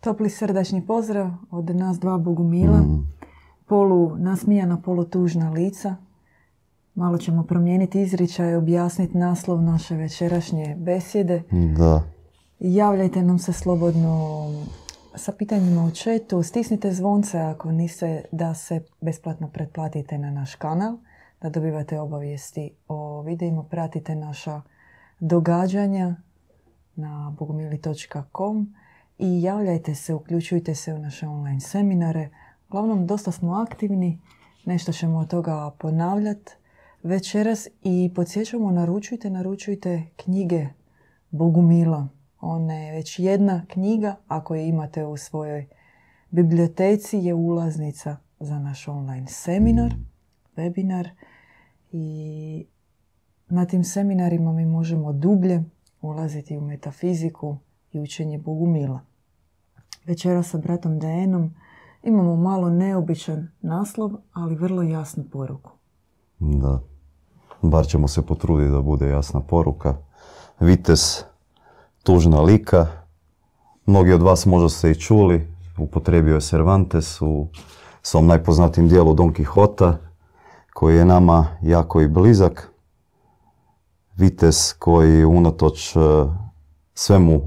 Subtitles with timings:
[0.00, 2.78] Topli srdačni pozdrav od nas dva Bogumila.
[2.78, 3.08] Mm.
[3.66, 5.96] Polu nasmijana, polu tužna lica.
[6.94, 11.42] Malo ćemo promijeniti izričaj, objasniti naslov naše večerašnje besjede.
[11.76, 12.02] Da.
[12.58, 14.46] Javljajte nam se slobodno
[15.14, 16.42] sa pitanjima u četu.
[16.42, 20.96] Stisnite zvonce ako niste da se besplatno pretplatite na naš kanal,
[21.42, 24.60] da dobivate obavijesti o videima, pratite naša
[25.20, 26.16] događanja
[26.96, 28.74] na bogumili.com
[29.20, 32.28] i javljajte se, uključujte se u naše online seminare.
[32.68, 34.20] Uglavnom, dosta smo aktivni,
[34.64, 36.52] nešto ćemo od toga ponavljati
[37.02, 40.66] večeras i podsjećamo, naručujte, naručujte knjige
[41.30, 42.08] Bogumila.
[42.40, 45.66] Ona je već jedna knjiga, ako je imate u svojoj
[46.30, 49.94] biblioteci, je ulaznica za naš online seminar,
[50.56, 51.08] webinar
[51.92, 52.66] i
[53.48, 55.64] na tim seminarima mi možemo dublje
[56.02, 57.56] ulaziti u metafiziku
[57.92, 59.09] i učenje Bogumila.
[60.10, 61.54] Večera sa bratom Denom
[62.02, 65.70] imamo malo neobičan naslov, ali vrlo jasnu poruku.
[66.38, 66.80] Da.
[67.62, 69.96] Bar ćemo se potruditi da bude jasna poruka.
[70.60, 71.24] Vites,
[72.02, 72.86] tužna lika.
[73.86, 75.48] Mnogi od vas možda ste i čuli.
[75.78, 77.46] Upotrebio je Cervantes u
[78.02, 79.94] svom najpoznatijem dijelu Don Quixota,
[80.74, 82.72] koji je nama jako i blizak.
[84.16, 86.00] Vites koji unatoč e,
[86.94, 87.40] svemu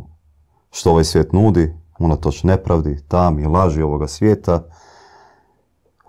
[0.72, 4.64] što ovaj svijet nudi, unatoč nepravdi, tami, laži ovoga svijeta,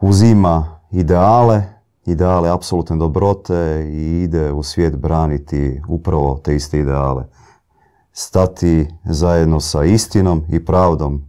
[0.01, 1.62] uzima ideale,
[2.06, 7.27] ideale apsolutne dobrote i ide u svijet braniti upravo te iste ideale.
[8.12, 11.25] Stati zajedno sa istinom i pravdom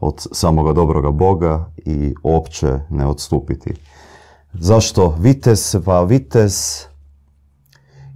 [0.00, 3.74] od samoga dobroga Boga i opće ne odstupiti.
[4.52, 5.76] Zašto vites?
[5.84, 6.86] Pa vites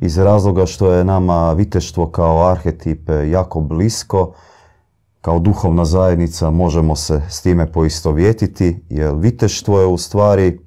[0.00, 4.32] iz razloga što je nama viteštvo kao arhetip jako blisko,
[5.22, 10.58] kao duhovna zajednica možemo se s time poistovjetiti, jer viteštvo je u stvari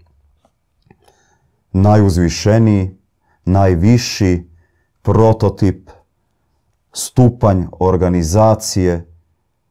[1.71, 2.97] najuzvišeniji,
[3.45, 4.49] najviši
[5.01, 5.89] prototip,
[6.93, 9.13] stupanj organizacije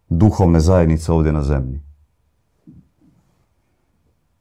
[0.09, 1.81] duhovne zajednice ovdje na zemlji.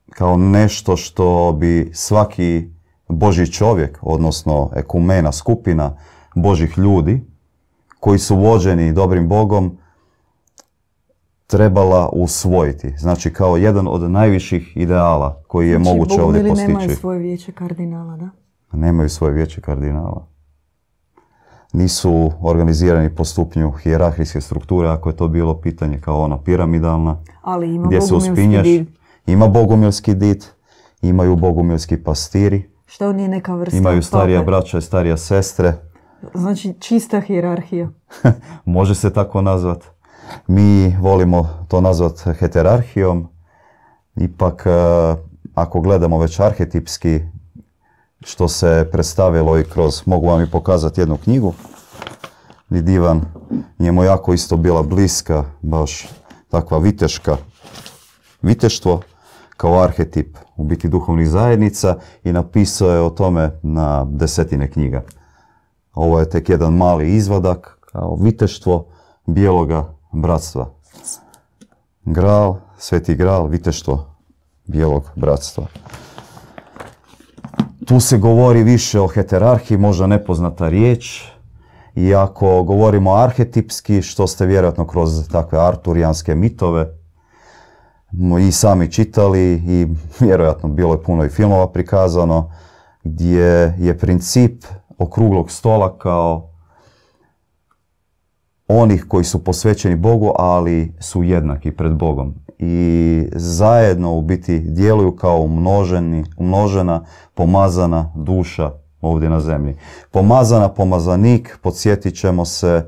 [0.09, 2.69] Kao nešto što bi svaki
[3.07, 5.97] Boži čovjek, odnosno ekumena, skupina
[6.35, 7.25] Božih ljudi,
[7.99, 9.77] koji su vođeni dobrim Bogom,
[11.57, 12.93] trebala usvojiti.
[12.97, 16.67] Znači kao jedan od najviših ideala koji je Znači, moguće ovdje postići.
[16.67, 18.29] nemaju svoje vijeće kardinala, da?
[18.71, 20.27] Nemaju svoje vijeće kardinala.
[21.73, 27.75] Nisu organizirani po stupnju hijerarhijske strukture, ako je to bilo pitanje kao ono piramidalna, Ali
[27.75, 28.63] ima gdje se uspinjaš.
[28.63, 28.85] div.
[29.27, 30.51] Ima bogumilski dit,
[31.01, 34.45] imaju bogumilski pastiri, Što on nije neka vrsta imaju starija pape?
[34.45, 35.73] braća i starija sestre.
[36.33, 37.89] Znači čista hijerarhija.
[38.65, 39.92] Može se tako nazvat.
[40.47, 43.27] Mi volimo to nazvat heterarhijom.
[44.15, 44.69] Ipak, e,
[45.53, 47.19] ako gledamo već arhetipski,
[48.25, 51.53] što se predstavilo i kroz, mogu vam i pokazati jednu knjigu,
[52.71, 53.21] i divan,
[53.79, 56.07] njemu jako isto bila bliska, baš
[56.49, 57.37] takva viteška,
[58.41, 59.01] viteštvo
[59.57, 65.03] kao arhetip u biti duhovnih zajednica i napisao je o tome na desetine knjiga.
[65.93, 68.85] Ovo je tek jedan mali izvadak kao viteštvo
[69.25, 70.69] bijeloga bratstva.
[72.05, 74.05] Gral, sveti gral, viteštvo
[74.65, 75.65] bijelog bratstva.
[77.85, 81.23] Tu se govori više o heterarhiji, možda nepoznata riječ.
[81.95, 86.97] I ako govorimo arhetipski, što ste vjerojatno kroz takve arturijanske mitove
[88.47, 89.87] i sami čitali i
[90.19, 92.51] vjerojatno bilo je puno i filmova prikazano,
[93.03, 94.65] gdje je princip
[94.97, 96.52] okruglog stola kao
[98.81, 102.33] onih koji su posvećeni Bogu, ali su jednaki pred Bogom.
[102.59, 109.75] I zajedno u biti djeluju kao umnoženi, umnožena, pomazana duša ovdje na zemlji.
[110.11, 112.85] Pomazana, pomazanik, podsjetit ćemo se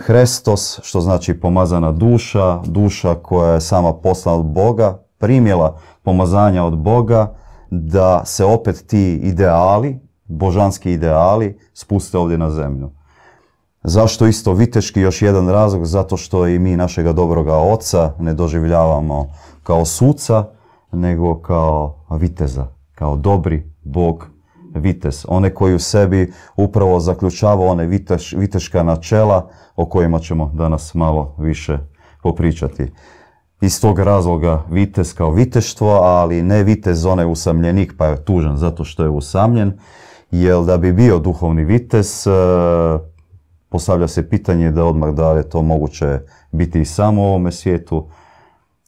[0.00, 6.78] Hrestos, što znači pomazana duša, duša koja je sama poslana od Boga, primjela pomazanja od
[6.78, 7.34] Boga,
[7.70, 12.90] da se opet ti ideali, božanski ideali, spuste ovdje na zemlju.
[13.88, 15.00] Zašto isto viteški?
[15.00, 19.26] Još jedan razlog, zato što i mi našega dobroga oca ne doživljavamo
[19.62, 20.44] kao suca,
[20.92, 24.26] nego kao viteza, kao dobri bog
[24.74, 25.24] vitez.
[25.28, 31.34] One koji u sebi upravo zaključava one viteš, viteška načela o kojima ćemo danas malo
[31.38, 31.78] više
[32.22, 32.92] popričati.
[33.60, 38.84] Iz tog razloga vitez kao viteštvo, ali ne vitez onaj usamljenik pa je tužan zato
[38.84, 39.78] što je usamljen,
[40.30, 43.17] jer da bi bio duhovni vitez, e,
[43.68, 46.20] postavlja se pitanje da odmah da je to moguće
[46.52, 48.08] biti i samo u ovome svijetu.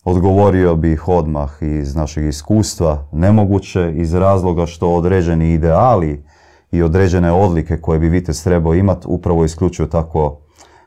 [0.05, 6.25] Odgovorio bih odmah iz našeg iskustva nemoguće iz razloga što određeni ideali
[6.73, 10.39] i određene odlike koje bi vitez trebao imati upravo isključuju tako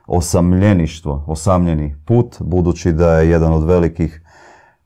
[0.08, 4.22] osamljeništvo, osamljeni put, budući da je jedan od velikih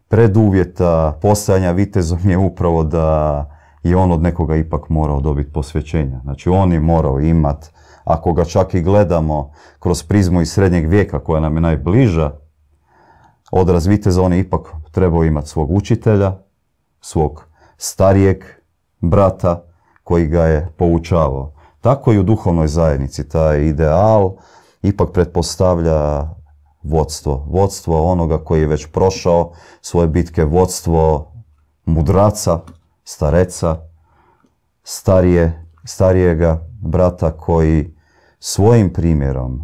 [0.07, 3.45] preduvjeta postajanja vitezom je upravo da
[3.83, 6.19] je on od nekoga ipak morao dobiti posvećenja.
[6.23, 7.71] Znači on je morao imat,
[8.07, 12.31] ako ga čak i gledamo kroz prizmu iz srednjeg vijeka koja nam je najbliža,
[13.51, 16.37] odraz viteza on je ipak trebao imati svog učitelja,
[17.01, 17.45] svog
[17.77, 18.43] starijeg
[18.99, 19.63] brata
[20.03, 21.53] koji ga je poučavao.
[21.81, 24.31] Tako i u duhovnoj zajednici taj ideal
[24.81, 26.29] ipak pretpostavlja
[26.83, 27.45] vodstvo.
[27.49, 29.51] Vodstvo onoga koji je već prošao
[29.81, 31.31] svoje bitke, vodstvo
[31.85, 32.59] mudraca,
[33.03, 33.77] stareca,
[34.83, 37.96] starije, starijega brata koji
[38.39, 39.59] svojim primjerom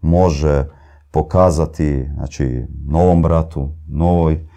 [0.00, 0.64] može
[1.10, 4.48] pokazati znači, novom bratu, novoj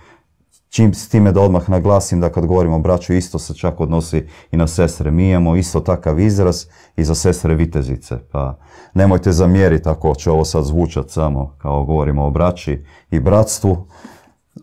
[0.72, 4.28] Čim s time da odmah naglasim da kad govorimo o braću isto se čak odnosi
[4.52, 5.12] i na sestre.
[5.12, 6.66] Mi imamo isto takav izraz
[6.98, 8.18] i za sestre vitezice.
[8.32, 8.58] Pa
[8.94, 13.88] nemojte zamjeriti ako će ovo sad zvučat samo kao govorimo o braći i bratstvu.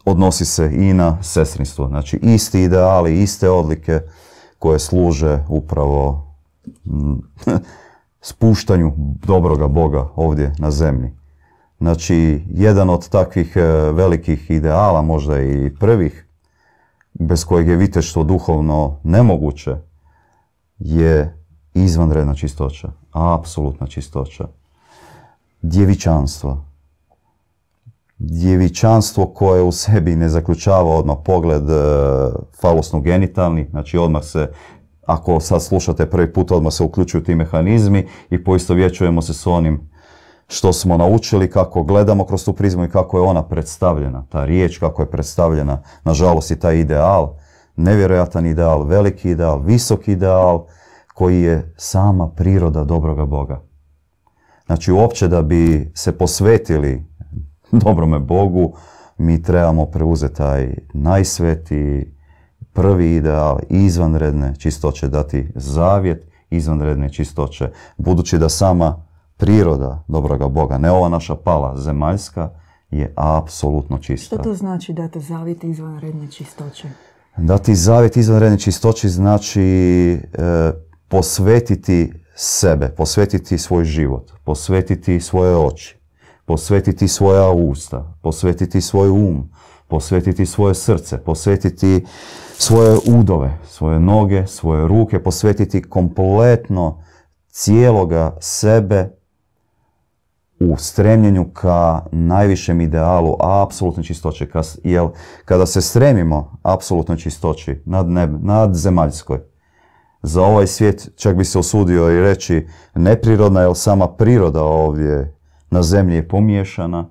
[0.05, 1.89] Odnosi se i na sestrinstvo.
[1.89, 4.01] Znači isti ideali, iste odlike
[4.59, 6.27] koje služe upravo
[8.21, 8.93] spuštanju
[9.27, 11.11] dobroga Boga ovdje na zemlji.
[11.79, 13.63] Znači, jedan od takvih e,
[13.93, 16.27] velikih ideala, možda i prvih,
[17.15, 19.77] bez kojeg je viteštvo duhovno nemoguće,
[20.79, 21.39] je
[21.75, 24.49] izvanredna čistoća, apsolutna čistoća.
[25.63, 26.65] Djevičanstvo.
[28.19, 31.75] Djevičanstvo koje u sebi ne zaključava odmah pogled e,
[32.63, 34.51] falosno-genitalni, znači odmah se
[35.09, 39.91] ako sad slušate prvi put, odmah se uključuju ti mehanizmi i poistovjećujemo se s onim
[40.49, 44.27] što smo naučili, kako gledamo kroz tu prizmu i kako je ona predstavljena.
[44.29, 47.35] Ta riječ kako je predstavljena, nažalost i taj ideal,
[47.77, 50.67] nevjerojatan ideal, veliki ideal, visok ideal,
[51.15, 53.61] koji je sama priroda dobroga Boga.
[54.67, 57.05] Znači uopće da bi se posvetili
[57.85, 58.73] dobrome Bogu,
[59.19, 62.13] mi trebamo preuzeti taj najsveti
[62.79, 69.03] prvi ideal izvanredne čistoće, dati zavjet izvanredne čistoće, budući da sama
[69.37, 72.51] priroda dobroga Boga, ne ova naša pala zemaljska,
[72.91, 74.37] je apsolutno čista.
[74.37, 76.89] Što to znači dati zavjet izvanredne čistoće?
[77.37, 80.73] Dati zavjet izvanredne čistoće znači e,
[81.09, 85.97] posvetiti sebe, posvetiti svoj život, posvetiti svoje oči,
[86.45, 89.51] posvetiti svoja usta, posvetiti svoj um,
[89.89, 92.07] posvetiti svoje srce, posvetiti
[92.59, 97.03] svoje udove, svoje noge, svoje ruke, posvetiti kompletno
[97.51, 99.19] cijeloga sebe
[100.61, 104.47] u stremljenju ka najvišem idealu apsolutne čistoće.
[104.85, 105.07] Jer
[105.45, 109.41] kada se stremimo apsolutnoj čistoći nad, neb, nad zemaljskoj,
[110.23, 115.35] za ovaj svijet čak bi se osudio i reći neprirodna, jer sama priroda ovdje
[115.71, 117.09] na zemlji je pomiješana.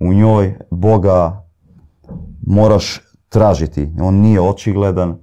[0.00, 1.47] U njoj Boga
[2.48, 3.90] moraš tražiti.
[4.00, 5.18] On nije očigledan.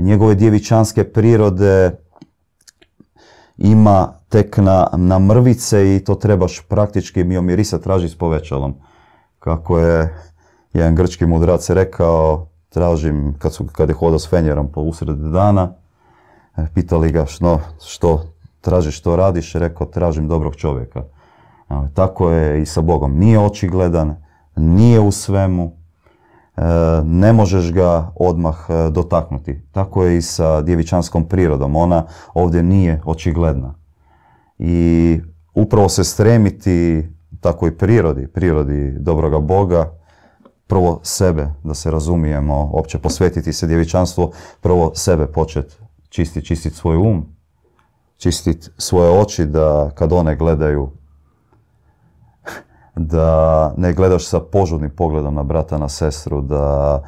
[0.00, 1.90] Njegove djevičanske prirode
[3.58, 8.74] ima tek na, na mrvice i to trebaš praktički miomirisa tražiti s povećalom.
[9.38, 10.14] Kako je
[10.72, 15.72] jedan grčki mudrac rekao, tražim, kad, su, kad je hodao s Fenjerom po usred dana,
[16.74, 18.24] pitali ga što, što
[18.60, 21.02] tražiš, što radiš, rekao tražim dobrog čovjeka.
[21.94, 23.18] Tako je i sa Bogom.
[23.18, 24.16] Nije očigledan,
[24.56, 25.79] nije u svemu,
[27.04, 29.62] ne možeš ga odmah e, dotaknuti.
[29.72, 31.76] Tako je i sa djevičanskom prirodom.
[31.76, 33.74] Ona ovdje nije očigledna
[34.58, 35.20] i
[35.54, 37.08] upravo se stremiti
[37.40, 39.92] takvoj prirodi, prirodi dobroga Boga,
[40.66, 45.74] prvo sebe, da se razumijemo, opće posvetiti se djevičanstvu, prvo sebe početi
[46.08, 47.26] čistiti, čistiti svoj um,
[48.16, 50.90] čistiti svoje oči da kad one gledaju,
[53.06, 57.02] da ne gledaš sa požudnim pogledom na brata, na sestru, da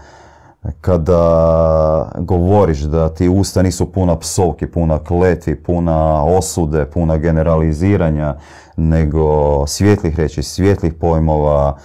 [0.80, 8.36] kada govoriš da ti usta nisu puna psovki, puna kleti, puna osude, puna generaliziranja,
[8.76, 11.76] nego svjetlih reći, svjetlih pojmova,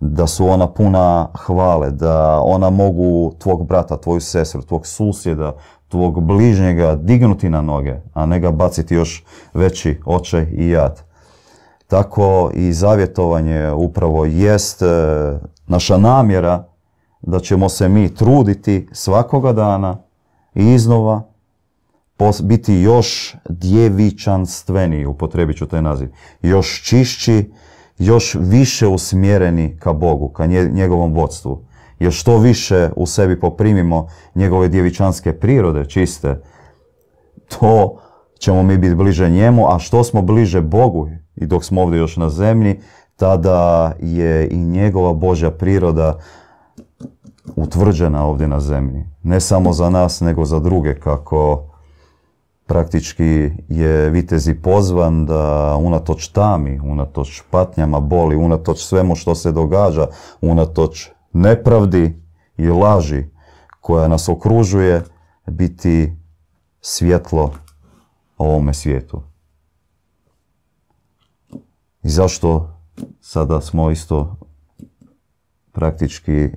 [0.00, 5.52] da su ona puna hvale, da ona mogu tvog brata, tvoju sestru, tvog susjeda,
[5.88, 11.05] tvog bližnjega dignuti na noge, a ne ga baciti još veći očaj i jad.
[11.86, 14.86] Tako i zavjetovanje upravo jest e,
[15.66, 16.64] naša namjera
[17.22, 19.98] da ćemo se mi truditi svakoga dana
[20.54, 21.22] i iznova
[22.42, 26.08] biti još djevičanstveniji, upotrebit ću taj naziv,
[26.42, 27.52] još čišći,
[27.98, 31.62] još više usmjereni ka Bogu, ka njegovom vodstvu.
[31.98, 36.42] Jer što više u sebi poprimimo njegove djevičanske prirode čiste,
[37.58, 37.98] to
[38.38, 42.16] ćemo mi biti bliže njemu, a što smo bliže Bogu i dok smo ovdje još
[42.16, 42.80] na zemlji,
[43.16, 46.18] tada je i njegova Božja priroda
[47.56, 49.04] utvrđena ovdje na zemlji.
[49.22, 51.64] Ne samo za nas, nego za druge, kako
[52.66, 60.06] praktički je vitezi pozvan da unatoč tami, unatoč patnjama, boli, unatoč svemu što se događa,
[60.40, 62.22] unatoč nepravdi
[62.56, 63.24] i laži
[63.80, 65.02] koja nas okružuje,
[65.46, 66.16] biti
[66.80, 67.52] svjetlo
[68.38, 69.22] ovome svijetu.
[72.06, 72.68] I zašto
[73.20, 74.36] sada smo isto
[75.72, 76.48] praktički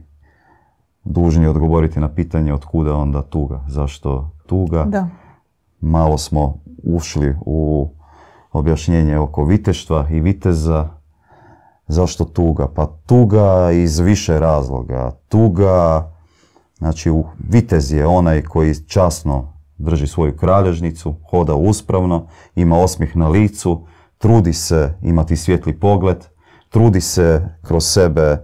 [1.04, 3.66] dužni odgovoriti na pitanje od kuda onda tuga.
[3.68, 4.84] Zašto tuga?
[4.84, 5.08] Da.
[5.82, 7.90] Malo smo ušli u
[8.52, 10.90] objašnjenje oko viteštva i viteza.
[11.88, 12.68] Zašto tuga?
[12.76, 15.12] Pa tuga iz više razloga.
[15.28, 16.12] Tuga,
[16.78, 17.12] znači
[17.50, 23.86] vitez je onaj koji časno drži svoju kralježnicu, hoda uspravno, ima osmih na licu,
[24.20, 26.18] trudi se imati svjetli pogled,
[26.70, 28.38] trudi se kroz sebe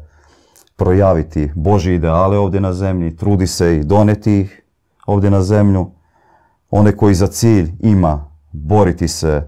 [0.76, 4.62] projaviti Boži ideale ovdje na zemlji, trudi se i doneti ih
[5.06, 5.92] ovdje na zemlju.
[6.70, 9.48] One koji za cilj ima boriti se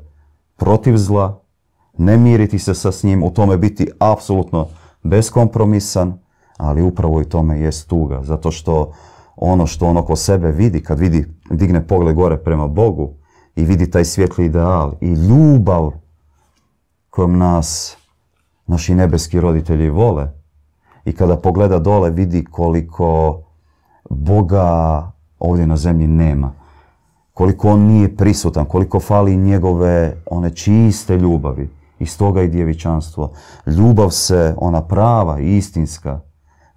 [0.55, 1.41] protiv zla,
[1.97, 4.67] ne miriti se sa s njim, u tome biti apsolutno
[5.03, 6.19] beskompromisan,
[6.57, 8.93] ali upravo i tome jest tuga, zato što
[9.35, 13.13] ono što on oko sebe vidi, kad vidi, digne pogled gore prema Bogu
[13.55, 15.91] i vidi taj svjetli ideal i ljubav
[17.17, 17.97] kojom nas
[18.67, 20.31] naši nebeski roditelji vole
[21.05, 23.39] i kada pogleda dole vidi koliko
[24.09, 26.53] Boga ovdje na zemlji nema.
[27.33, 31.69] Koliko on nije prisutan, koliko fali njegove one čiste ljubavi.
[31.99, 33.31] I stoga i djevičanstvo.
[33.65, 36.19] Ljubav se, ona prava, istinska,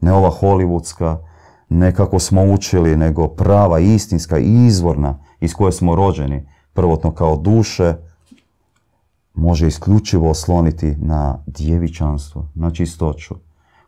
[0.00, 1.16] ne ova hollywoodska,
[1.68, 7.94] ne kako smo učili, nego prava, istinska, izvorna, iz koje smo rođeni, prvotno kao duše,
[9.34, 13.34] može isključivo osloniti na djevičanstvo, na čistoću.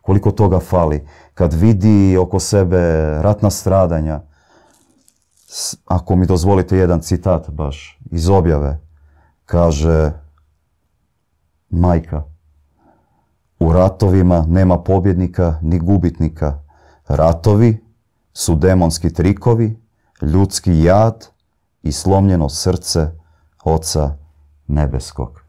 [0.01, 1.07] Koliko toga fali.
[1.33, 2.77] Kad vidi oko sebe
[3.21, 4.21] ratna stradanja,
[5.85, 8.79] ako mi dozvolite jedan citat baš iz objave,
[9.45, 10.11] kaže
[11.69, 12.23] majka,
[13.59, 16.59] u ratovima nema pobjednika ni gubitnika.
[17.07, 17.83] Ratovi
[18.33, 19.79] su demonski trikovi,
[20.21, 21.27] ljudski jad
[21.83, 23.11] i slomljeno srce
[23.63, 24.17] Oca
[24.73, 25.43] nebeskog.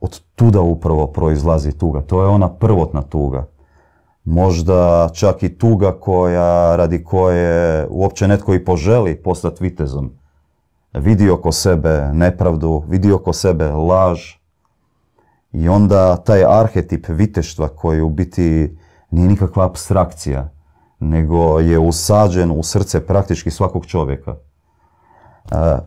[0.00, 2.02] Od tuda upravo proizlazi tuga.
[2.02, 3.46] To je ona prvotna tuga.
[4.24, 10.12] Možda čak i tuga koja, radi koje uopće netko i poželi postati vitezom.
[10.94, 14.20] Vidi oko sebe nepravdu, vidi oko sebe laž.
[15.52, 18.76] I onda taj arhetip viteštva koji u biti
[19.10, 20.50] nije nikakva abstrakcija,
[21.00, 24.36] nego je usađen u srce praktički svakog čovjeka.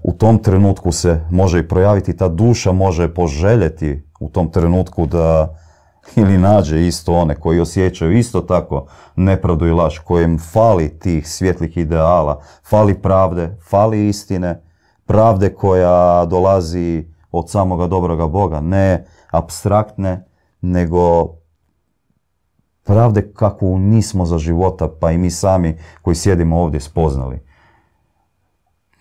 [0.03, 5.55] U tom trenutku se može i projaviti, ta duša može poželjeti u tom trenutku da
[6.21, 8.85] ili nađe isto one koji osjećaju isto tako
[9.15, 14.62] nepravdu i laž, kojem fali tih svjetlih ideala, fali pravde, fali istine,
[15.05, 20.25] pravde koja dolazi od samoga dobroga Boga, ne abstraktne,
[20.62, 21.29] nego
[22.83, 27.39] pravde kakvu nismo za života, pa i mi sami koji sjedimo ovdje spoznali.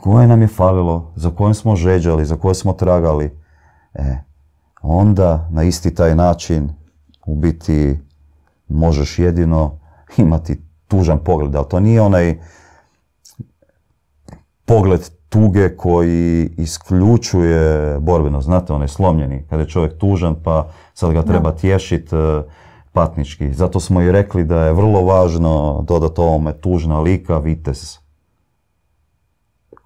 [0.04, 3.38] Koje nam je falilo, za kojim smo žeđali, za koje smo tragali,
[3.94, 4.16] e,
[4.82, 6.68] onda na isti taj način
[7.26, 7.98] u biti
[8.68, 9.78] možeš jedino
[10.16, 12.38] imati tužan pogled, ali to nije onaj
[14.64, 18.40] pogled tuge koji isključuje borbeno.
[18.40, 22.42] Znate, onaj slomljeni, kada je čovjek tužan pa sad ga treba tješiti e,
[22.92, 23.52] patnički.
[23.52, 28.03] Zato smo i rekli da je vrlo važno dodati ovome tužna lika vitez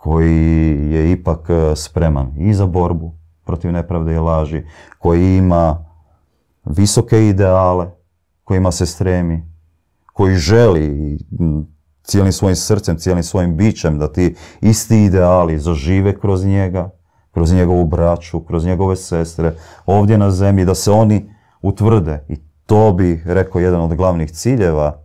[0.09, 3.13] koji je ipak e, spreman i za borbu
[3.45, 4.63] protiv nepravde i laži,
[4.99, 5.85] koji ima
[6.65, 7.91] visoke ideale,
[8.45, 9.43] kojima se stremi,
[10.13, 11.19] koji želi
[12.03, 16.91] cijelim svojim srcem, cijelim svojim bićem da ti isti ideali zažive kroz njega,
[17.31, 19.55] kroz njegovu braću, kroz njegove sestre,
[19.87, 21.31] ovdje na zemlji, da se oni
[21.63, 22.25] utvrde.
[22.29, 22.37] I
[22.67, 25.03] to bi, rekao, jedan od glavnih ciljeva,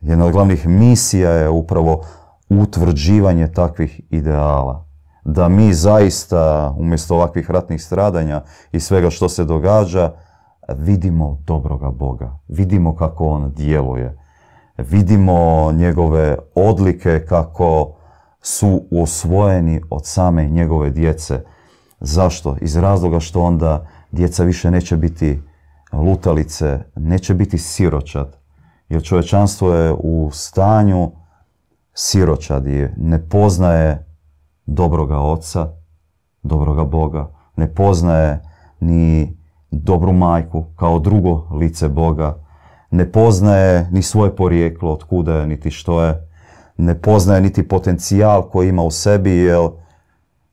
[0.00, 2.04] jedna od glavnih misija je upravo
[2.48, 4.86] utvrđivanje takvih ideala.
[5.24, 10.12] Da mi zaista, umjesto ovakvih ratnih stradanja i svega što se događa,
[10.68, 12.38] vidimo dobroga Boga.
[12.48, 14.18] Vidimo kako On djeluje.
[14.78, 17.94] Vidimo njegove odlike kako
[18.40, 21.40] su osvojeni od same njegove djece.
[22.00, 22.56] Zašto?
[22.60, 25.42] Iz razloga što onda djeca više neće biti
[25.92, 28.36] lutalice, neće biti siročad.
[28.88, 31.10] Jer čovječanstvo je u stanju
[32.00, 34.06] siročadi, ne poznaje
[34.66, 35.72] dobroga oca,
[36.42, 38.40] dobroga Boga, ne poznaje
[38.80, 39.36] ni
[39.70, 42.44] dobru majku kao drugo lice Boga,
[42.90, 46.28] ne poznaje ni svoje porijeklo, od kuda je, niti što je,
[46.76, 49.68] ne poznaje niti potencijal koji ima u sebi, jer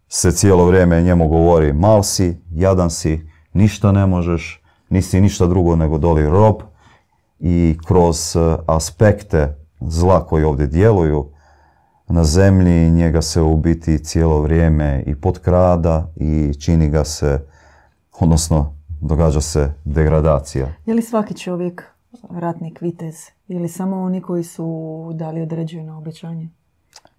[0.08, 5.76] se cijelo vrijeme njemu govori mal si, jadan si, ništa ne možeš, nisi ništa drugo
[5.76, 6.56] nego doli rob
[7.40, 11.35] i kroz e, aspekte zla koji ovdje djeluju
[12.08, 17.40] na zemlji njega se u biti cijelo vrijeme i potkrada i čini ga se,
[18.20, 20.68] odnosno događa se degradacija.
[20.86, 21.84] Je li svaki čovjek
[22.30, 23.16] ratnik, vitez
[23.48, 26.50] ili samo oni koji su dali određeno obećanje?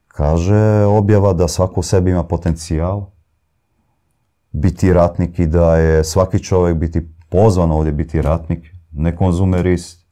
[0.09, 3.07] Kaže objava da svako u sebi ima potencijal
[4.53, 10.06] biti ratnik i da je svaki čovjek biti pozvan ovdje biti ratnik, ne konzumerist,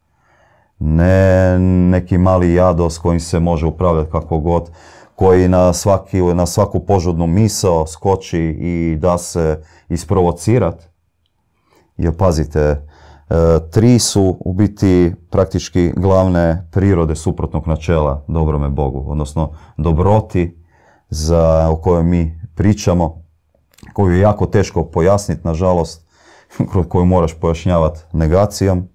[0.78, 1.58] ne
[1.90, 4.70] neki mali jado s kojim se može upravljati kako god,
[5.16, 10.82] koji na, svaki, na svaku požudnu misao skoči i da se isprovocirat.
[11.96, 12.80] Jer pazite, e,
[13.70, 20.56] tri su u biti praktički glavne prirode suprotnog načela dobrome Bogu, odnosno dobroti
[21.10, 23.22] za, o kojoj mi pričamo,
[23.92, 26.06] koju je jako teško pojasniti, nažalost,
[26.88, 28.88] koju moraš pojašnjavati negacijom,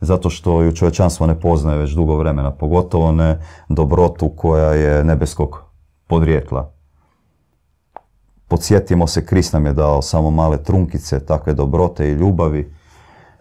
[0.00, 5.62] zato što ju čovječanstvo ne poznaje već dugo vremena, pogotovo ne dobrotu koja je nebeskog
[6.06, 6.70] podrijetla.
[8.48, 12.72] Podsjetimo se, Krist nam je dao samo male trunkice takve dobrote i ljubavi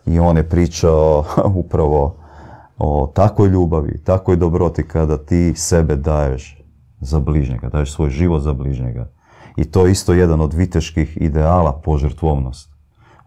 [0.05, 1.25] i on je pričao
[1.63, 2.15] upravo
[2.77, 6.63] o takvoj ljubavi, takvoj dobroti kada ti sebe daješ
[6.99, 9.09] za bližnjega, daješ svoj život za bližnjega.
[9.57, 12.69] I to je isto jedan od viteških ideala požrtvovnost,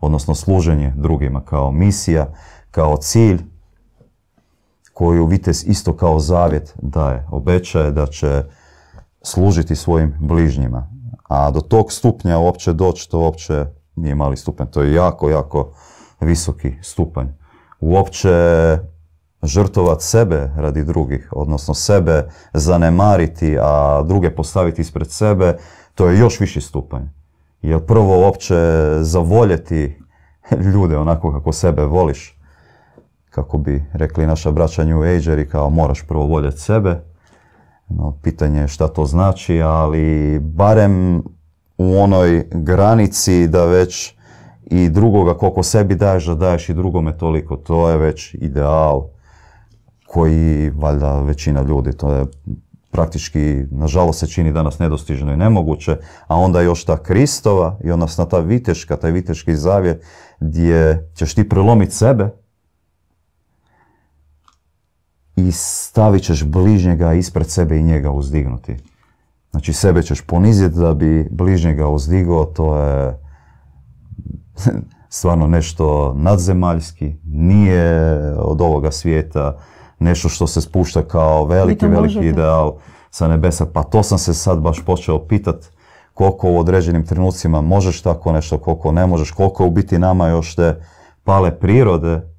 [0.00, 2.26] odnosno služenje drugima kao misija,
[2.76, 3.38] kao cilj
[4.92, 7.26] koju vitez isto kao zavjet daje.
[7.30, 8.44] Obećaje da će
[9.22, 10.90] služiti svojim bližnjima.
[11.28, 14.66] A do tog stupnja uopće doći, to uopće nije mali stupanj.
[14.66, 15.72] To je jako, jako
[16.20, 17.26] visoki stupanj.
[17.80, 18.30] Uopće
[19.42, 25.56] žrtovat sebe radi drugih, odnosno sebe zanemariti, a druge postaviti ispred sebe,
[25.94, 27.02] to je još viši stupanj.
[27.62, 28.56] Jer prvo uopće
[29.00, 30.02] zavoljeti
[30.74, 32.35] ljude onako kako sebe voliš,
[33.36, 37.00] kako bi rekli naša braća New Ageri, kao moraš prvo voljeti sebe.
[37.88, 41.22] No, pitanje je šta to znači, ali barem
[41.78, 44.14] u onoj granici da već
[44.66, 47.56] i drugoga koliko sebi daješ, da daješ i drugome toliko.
[47.56, 49.08] To je već ideal
[50.06, 52.24] koji valjda većina ljudi, to je
[52.90, 55.96] praktički, nažalost se čini danas nedostižno i nemoguće,
[56.26, 60.04] a onda još ta Kristova i odnosno ta viteška, taj viteški zavjet
[60.40, 62.30] gdje ćeš ti prelomiti sebe,
[65.36, 68.76] i stavit ćeš bližnjega ispred sebe i njega uzdignuti.
[69.50, 73.18] Znači sebe ćeš poniziti da bi bližnjega uzdigao, to je
[75.08, 79.58] stvarno nešto nadzemaljski, nije od ovoga svijeta,
[79.98, 82.74] nešto što se spušta kao veliki, veliki ideal
[83.10, 83.66] sa nebesa.
[83.66, 85.56] Pa to sam se sad baš počeo pitat
[86.14, 90.54] koliko u određenim trenucima možeš tako nešto, koliko ne možeš, koliko u biti nama još
[90.54, 90.80] te
[91.24, 92.35] pale prirode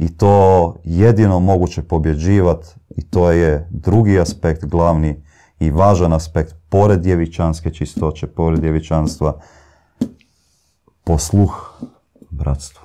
[0.00, 5.22] i to jedino moguće pobjeđivati i to je drugi aspekt, glavni
[5.58, 9.40] i važan aspekt, pored djevičanske čistoće, pored djevičanstva,
[11.04, 11.80] posluh
[12.30, 12.82] bratstvu,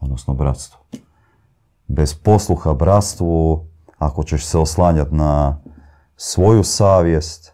[0.00, 0.80] odnosno bratstvu.
[1.86, 3.66] Bez posluha bratstvu,
[3.98, 5.60] ako ćeš se oslanjati na
[6.16, 7.52] svoju savjest,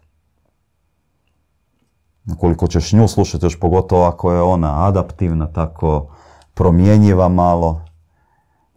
[2.39, 6.11] koliko ćeš nju slušati, još pogotovo ako je ona adaptivna, tako
[6.55, 7.90] promjenjiva malo,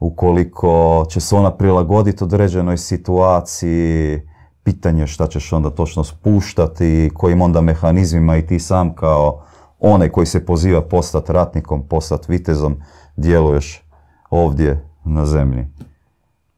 [0.03, 4.21] ukoliko će se ona prilagoditi određenoj situaciji,
[4.63, 9.43] pitanje šta ćeš onda točno spuštati, kojim onda mehanizmima i ti sam kao
[9.79, 12.75] onaj koji se poziva postati ratnikom, postati vitezom,
[13.15, 13.83] djeluješ
[14.29, 15.67] ovdje na zemlji.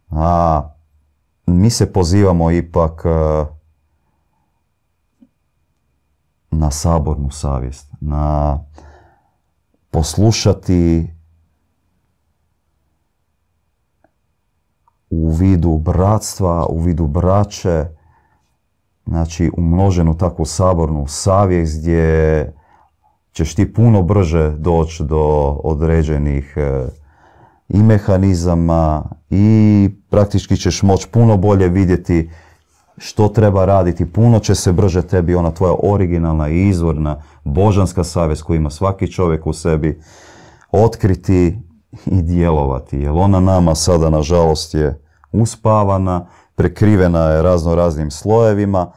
[0.09, 0.61] A
[1.47, 3.45] mi se pozivamo ipak e,
[6.51, 8.59] na sabornu savjest, na
[9.91, 11.14] poslušati
[15.23, 17.85] u vidu bratstva, u vidu braće,
[19.05, 22.53] znači umnoženu takvu sabornu savjest gdje
[23.31, 25.21] ćeš ti puno brže doći do
[25.63, 26.87] određenih e,
[27.69, 32.29] i mehanizama i praktički ćeš moći puno bolje vidjeti
[32.97, 38.43] što treba raditi, puno će se brže tebi ona tvoja originalna i izvorna božanska savjest
[38.43, 40.01] koju ima svaki čovjek u sebi
[40.71, 41.59] otkriti
[42.05, 42.97] i djelovati.
[42.97, 45.04] Jer ona nama sada, nažalost, je
[45.41, 48.91] uspavana, prekrivena je razno raznim slojevima,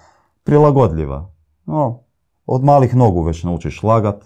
[0.44, 1.30] prilagodljiva.
[1.66, 2.00] No,
[2.46, 4.24] od malih nogu već naučiš lagat,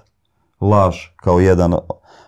[0.61, 1.75] laž kao jedan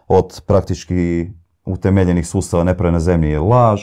[0.09, 1.31] od praktički
[1.65, 3.81] utemeljenih sustava nepravne zemlje je laž.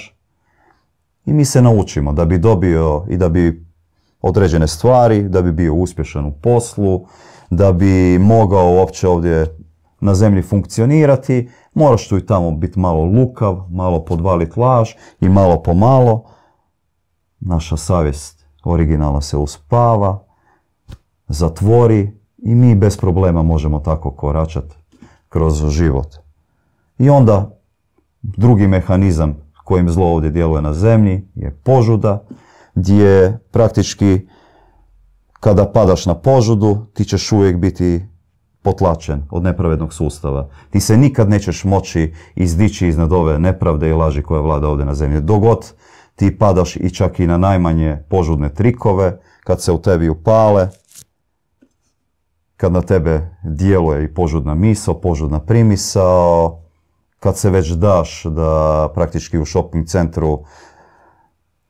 [1.25, 3.65] I mi se naučimo da bi dobio i da bi
[4.21, 7.05] određene stvari, da bi bio uspješan u poslu,
[7.49, 9.57] da bi mogao uopće ovdje
[9.99, 14.89] na zemlji funkcionirati, moraš tu i tamo biti malo lukav, malo podvaliti laž
[15.21, 16.23] i malo po malo.
[17.39, 20.23] Naša savjest originalna se uspava,
[21.27, 24.75] zatvori i mi bez problema možemo tako koračati
[25.29, 26.15] kroz život.
[26.97, 27.57] I onda
[28.21, 32.23] drugi mehanizam kojim zlo ovdje djeluje na zemlji je požuda,
[32.75, 34.27] gdje praktički
[35.39, 38.05] kada padaš na požudu ti ćeš uvijek biti
[38.61, 40.49] potlačen od nepravednog sustava.
[40.69, 44.95] Ti se nikad nećeš moći izdići iznad ove nepravde i laži koje vlada ovdje na
[44.95, 45.21] zemlji.
[45.21, 45.73] Dogod
[46.15, 50.69] ti padaš i čak i na najmanje požudne trikove, kad se u tebi upale,
[52.57, 56.59] kad na tebe djeluje i požudna misao, požudna primisao,
[57.19, 60.43] kad se već daš da praktički u shopping centru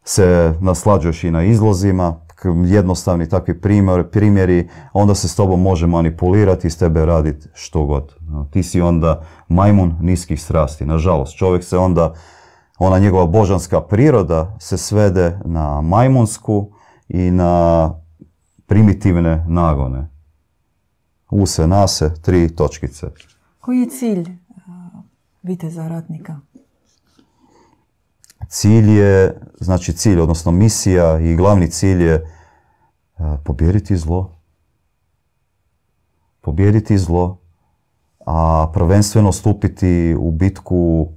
[0.04, 2.26] se naslađuješ i na izlozima,
[2.66, 7.86] jednostavni takvi primjer, primjeri, onda se s tobom može manipulirati i s tebe raditi što
[7.86, 8.16] god.
[8.52, 10.86] Ti si onda majmun niskih strasti.
[10.86, 12.14] Nažalost, čovjek se onda,
[12.80, 16.72] ona njegova božanska priroda se svede na majmunsku
[17.10, 17.94] i na
[18.66, 20.10] primitivne nagone.
[21.32, 23.08] Use, nase, tri točkice.
[23.60, 24.26] Koji je cilj
[25.44, 26.40] viteza ratnika?
[28.48, 32.24] Cilj je, znači cilj, odnosno misija i glavni cilj je e,
[33.44, 34.32] pobijediti zlo.
[36.42, 37.38] Pobijediti zlo,
[38.26, 41.08] a prvenstveno stupiti u bitku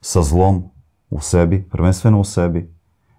[0.00, 0.70] sa zlom
[1.10, 2.74] u sebi, prvenstveno u sebi.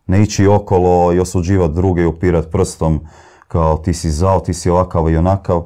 [0.08, 3.06] Ne ići okolo i osuđivati druge i upirat prstom
[3.48, 5.66] kao ti si zao, ti si ovakav i onakav.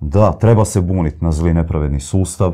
[0.00, 2.52] Da, treba se buniti na zli nepravedni sustav,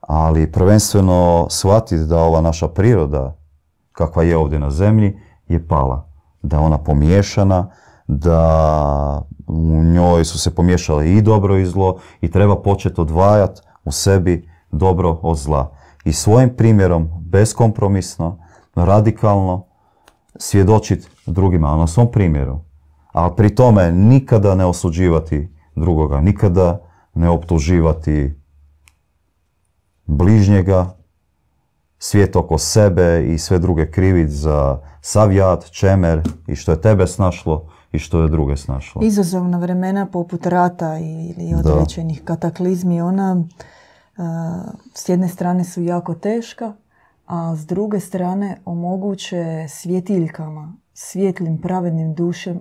[0.00, 3.36] ali prvenstveno shvatiti da ova naša priroda,
[3.94, 6.08] kakva je ovdje na zemlji, je pala.
[6.42, 7.70] Da je ona pomiješana,
[8.06, 13.92] da u njoj su se pomiješale i dobro i zlo i treba početi odvajati u
[13.92, 15.72] sebi dobro od zla.
[16.04, 18.38] I svojim primjerom, beskompromisno,
[18.74, 19.66] radikalno,
[20.36, 22.60] svjedočiti drugima, na svom primjeru.
[23.12, 26.80] A pri tome nikada ne osuđivati drugoga, nikada
[27.14, 28.34] ne optuživati
[30.06, 30.96] bližnjega,
[32.04, 37.68] svijet oko sebe i sve druge krivit za savjat, čemer i što je tebe snašlo
[37.92, 39.02] i što je druge snašlo.
[39.02, 43.44] Izazovna vremena poput rata ili određenih kataklizmi, ona
[44.94, 46.72] s jedne strane su jako teška,
[47.26, 52.14] a s druge strane omoguće svjetiljkama, svjetlim, pravednim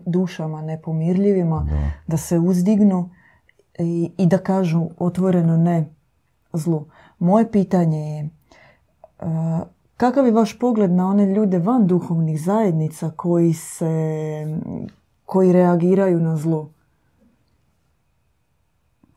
[0.06, 1.68] dušama, nepomirljivima,
[2.08, 2.18] da.
[2.18, 3.10] se uzdignu
[3.80, 5.86] i, i da kažu otvoreno ne
[6.54, 6.86] zlu.
[7.20, 8.30] Moje pitanje je,
[9.98, 13.90] kakav je vaš pogled na one ljude van duhovnih zajednica koji se,
[15.26, 16.70] koji reagiraju na zlo?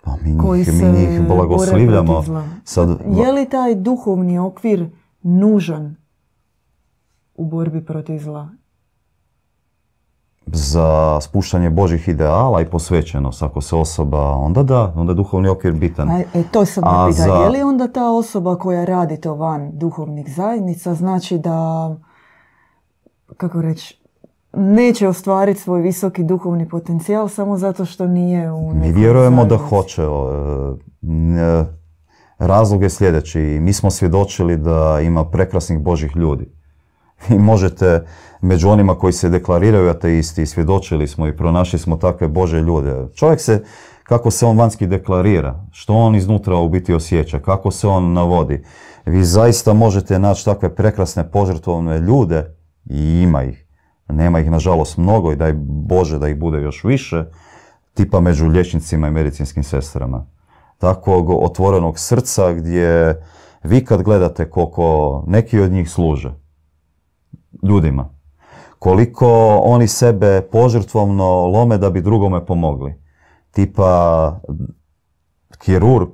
[0.02, 2.24] Pa mi njih, koji mi njih blagoslivljamo.
[2.64, 2.98] Sad...
[3.06, 4.90] Je li taj duhovni okvir
[5.22, 5.96] nužan
[7.34, 8.48] u borbi protiv zla?
[10.46, 13.42] Za spuštanje Božih ideala i posvećenost.
[13.42, 16.10] Ako se osoba, onda da, onda je duhovni okvir bitan.
[16.10, 17.34] A, e, to sam A za...
[17.34, 21.90] Je li onda ta osoba koja radi to van duhovnih zajednica, znači da,
[23.36, 24.02] kako reći,
[24.52, 30.02] neće ostvariti svoj visoki duhovni potencijal samo zato što nije u Mi vjerujemo da hoće.
[32.38, 33.38] Razlog je sljedeći.
[33.38, 36.52] Mi smo svjedočili da ima prekrasnih Božih ljudi.
[37.28, 38.06] Vi možete
[38.40, 43.06] među onima koji se deklariraju ateisti, svjedočili smo i pronašli smo takve Bože ljude.
[43.14, 43.64] Čovjek se,
[44.02, 48.64] kako se on vanjski deklarira, što on iznutra u biti osjeća, kako se on navodi.
[49.06, 52.54] Vi zaista možete naći takve prekrasne požrtvovne ljude
[52.90, 53.66] i ima ih.
[54.08, 57.24] Nema ih nažalost mnogo i daj Bože da ih bude još više,
[57.94, 60.26] tipa među liječnicima i medicinskim sestrama.
[60.78, 63.20] Takvog otvorenog srca gdje
[63.62, 66.45] vi kad gledate koliko neki od njih služe
[67.62, 68.08] ljudima,
[68.78, 72.94] koliko oni sebe požrtvovno lome da bi drugome pomogli.
[73.50, 74.40] Tipa
[75.58, 76.08] kirurg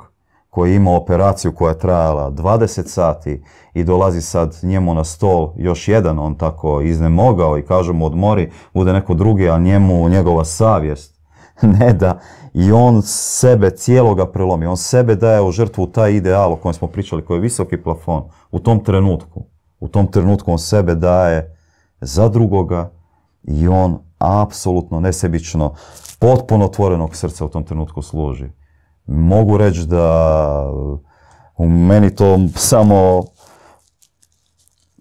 [0.51, 3.43] koji je imao operaciju koja je trajala 20 sati
[3.75, 8.51] i dolazi sad njemu na stol još jedan, on tako iznemogao i kaže mu odmori,
[8.75, 11.21] bude neko drugi, a njemu njegova savjest
[11.79, 12.21] ne da
[12.55, 16.89] i on sebe cijeloga prelomi, on sebe daje u žrtvu taj ideal o kojem smo
[16.89, 19.52] pričali, koji je visoki plafon, u tom trenutku.
[19.83, 21.57] U tom trenutku on sebe daje
[22.01, 22.91] za drugoga
[23.43, 25.75] i on apsolutno nesebično,
[26.19, 28.47] potpuno otvorenog srca u tom trenutku služi.
[29.07, 30.67] Mogu reći da
[31.57, 33.23] u meni to samo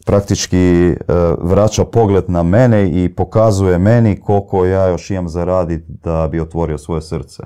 [0.06, 0.96] praktički e,
[1.42, 6.40] vraća pogled na mene i pokazuje meni koliko ja još imam za raditi da bi
[6.40, 7.44] otvorio svoje srce.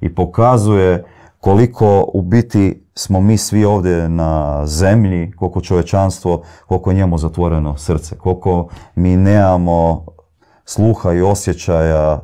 [0.00, 1.04] I pokazuje
[1.42, 7.76] koliko u biti smo mi svi ovdje na zemlji, koliko čovečanstvo, koliko je njemu zatvoreno
[7.76, 10.06] srce, koliko mi nemamo
[10.64, 12.20] sluha i osjećaja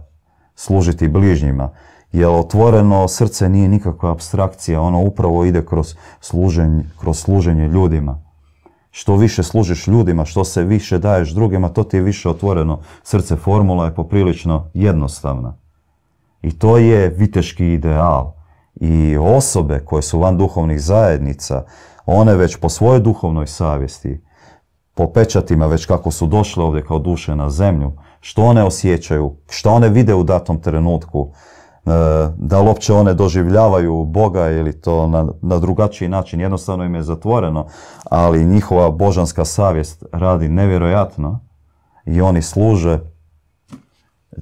[0.55, 1.71] služiti bližnjima.
[2.13, 8.23] Jer otvoreno srce nije nikakva abstrakcija, ono upravo ide kroz služenje, kroz služenje ljudima.
[8.91, 13.37] Što više služiš ljudima, što se više daješ drugima, to ti je više otvoreno srce.
[13.37, 15.57] Formula je poprilično jednostavna.
[16.43, 18.38] I to je viteški ideal.
[18.81, 21.65] I osobe koje su van duhovnih zajednica,
[22.07, 24.21] one već po svojoj duhovnoj savjesti,
[24.95, 29.71] po pečatima već kako su došle ovdje kao duše na zemlju, što one osjećaju, što
[29.71, 31.29] one vide u datom trenutku,
[31.87, 31.91] e,
[32.37, 37.03] da li uopće one doživljavaju Boga ili to na, na drugačiji način, jednostavno im je
[37.03, 37.67] zatvoreno,
[38.05, 41.41] ali njihova božanska savjest radi nevjerojatno
[42.05, 42.99] i oni služe.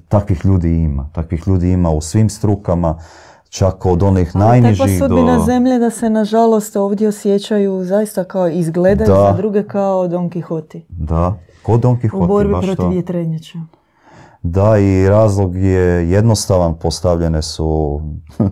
[0.07, 2.97] Takvih ljudi ima, takvih ljudi ima u svim strukama,
[3.49, 4.83] čak od onih najnižih do...
[4.83, 10.29] Takva sudbina zemlje da se nažalost ovdje osjećaju zaista kao izgledaju za druge kao Don
[10.29, 10.81] Quixote.
[10.89, 11.33] Da,
[11.63, 13.59] ko Don Quixote, U borbi protiv vjetrenjača.
[14.43, 18.01] Da, i razlog je jednostavan, postavljene su,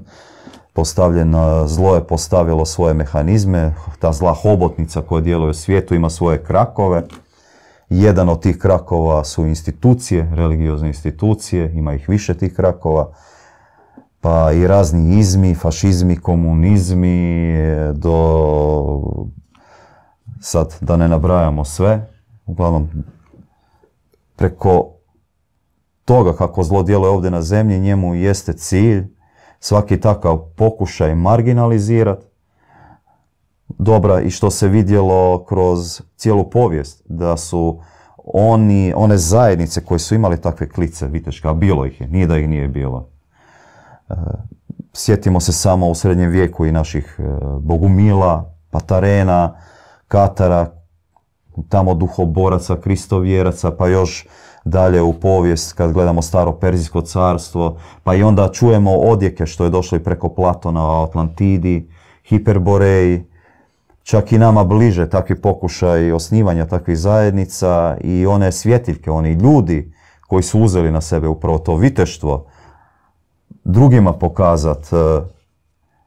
[0.76, 6.44] postavljeno, zlo je postavilo svoje mehanizme, ta zla hobotnica koja djeluje u svijetu ima svoje
[6.44, 7.04] krakove.
[7.90, 13.12] Jedan od tih krakova su institucije, religiozne institucije, ima ih više tih krakova,
[14.26, 17.54] pa i razni izmi, fašizmi, komunizmi,
[17.94, 18.18] do
[20.40, 22.08] sad da ne nabrajamo sve,
[22.46, 22.90] uglavnom
[24.36, 24.92] preko
[26.06, 29.04] toga kako zlo djeluje ovdje na zemlji, njemu jeste cilj
[29.60, 32.26] svaki takav pokušaj marginalizirati.
[33.68, 37.80] Dobra i što se vidjelo kroz cijelu povijest, da su
[38.34, 42.38] oni, one zajednice koje su imali takve klice viteška, a bilo ih je, nije da
[42.38, 43.15] ih nije bilo.
[44.94, 47.24] Sjetimo se samo u srednjem vijeku i naših e,
[47.60, 49.56] bogumila, patarena,
[50.08, 50.72] katara,
[51.70, 54.28] tamo duhoboraca, kristovjeraca, pa još
[54.66, 59.70] dalje u povijest kad gledamo staro Perzijsko carstvo, pa i onda čujemo odjeke što je
[59.70, 61.90] došlo i preko Platona Atlantidi,
[62.24, 63.26] Hiperboreji,
[64.04, 69.94] čak i nama bliže takvi pokušaj osnivanja takvih zajednica i one svjetiljke, oni ljudi
[70.28, 72.46] koji su uzeli na sebe upravo to viteštvo,
[73.66, 74.88] drugima pokazat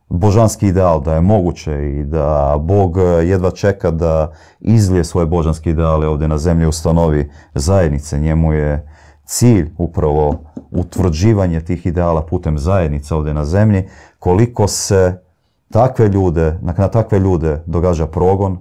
[0.08, 6.08] božanski ideal, da je moguće i da Bog jedva čeka da izlije svoje božanske ideale
[6.08, 8.18] ovdje na zemlji ustanovi zajednice.
[8.18, 8.88] Njemu je
[9.24, 10.34] cilj upravo
[10.70, 15.20] utvrđivanje tih ideala putem zajednica ovdje na zemlji, koliko se
[15.70, 18.58] takve ljude, na takve ljude događa progon,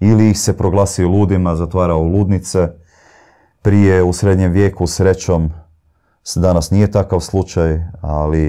[0.00, 2.68] ili ih se proglasi ludima, zatvara u ludnice.
[3.62, 5.50] Prije u srednjem vijeku srećom
[6.36, 8.44] Danas nije takav slučaj, ali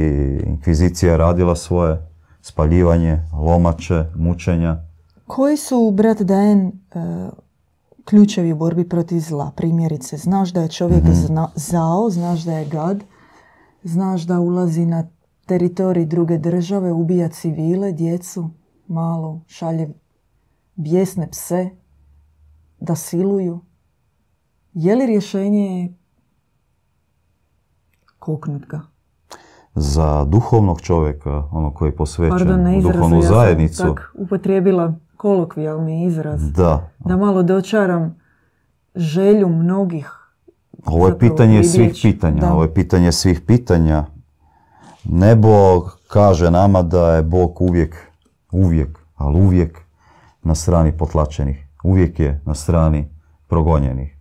[0.46, 2.08] inkvizicija radila svoje
[2.42, 4.78] spaljivanje, lomače, mučenja.
[5.28, 6.72] Koji su, brat Dajen, e,
[8.06, 9.52] ključevi u borbi protiv zla?
[9.56, 13.04] Primjerice, znaš da je čovjek mm zao, znaš da je gad,
[13.84, 15.08] znaš da ulazi na
[15.46, 18.50] teritorij druge države, ubija civile, djecu,
[18.88, 19.90] malo, šalje
[20.76, 21.70] bijesne pse,
[22.80, 23.60] da siluju.
[24.74, 25.94] Je li rješenje
[28.22, 28.82] koknut ga.
[29.76, 33.82] Za duhovnog čovjeka, ono koji je posvećen Pardon, duhovnu zajednicu.
[33.82, 36.52] Ja sam tak upotrijebila kolokvijalni izraz.
[36.52, 36.90] Da.
[37.00, 38.16] Da malo dočaram
[38.96, 40.12] želju mnogih.
[40.86, 42.54] Ovo je pitanje svih pitanja.
[42.54, 44.06] Ovo je pitanje svih pitanja.
[45.04, 47.96] Nebo kaže nama da je Bog uvijek,
[48.52, 49.80] uvijek, ali uvijek
[50.44, 51.68] na strani potlačenih.
[51.84, 53.10] Uvijek je na strani
[53.48, 54.21] progonjenih.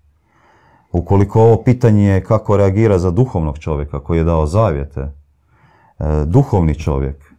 [0.92, 6.74] Ukoliko ovo pitanje je kako reagira za duhovnog čovjeka koji je dao zavjete, e, duhovni
[6.74, 7.34] čovjek,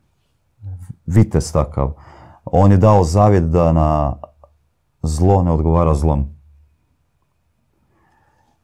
[1.06, 1.94] vitez takav,
[2.46, 4.16] on je dao zavjet da na
[5.02, 6.26] zlo ne odgovara zlom.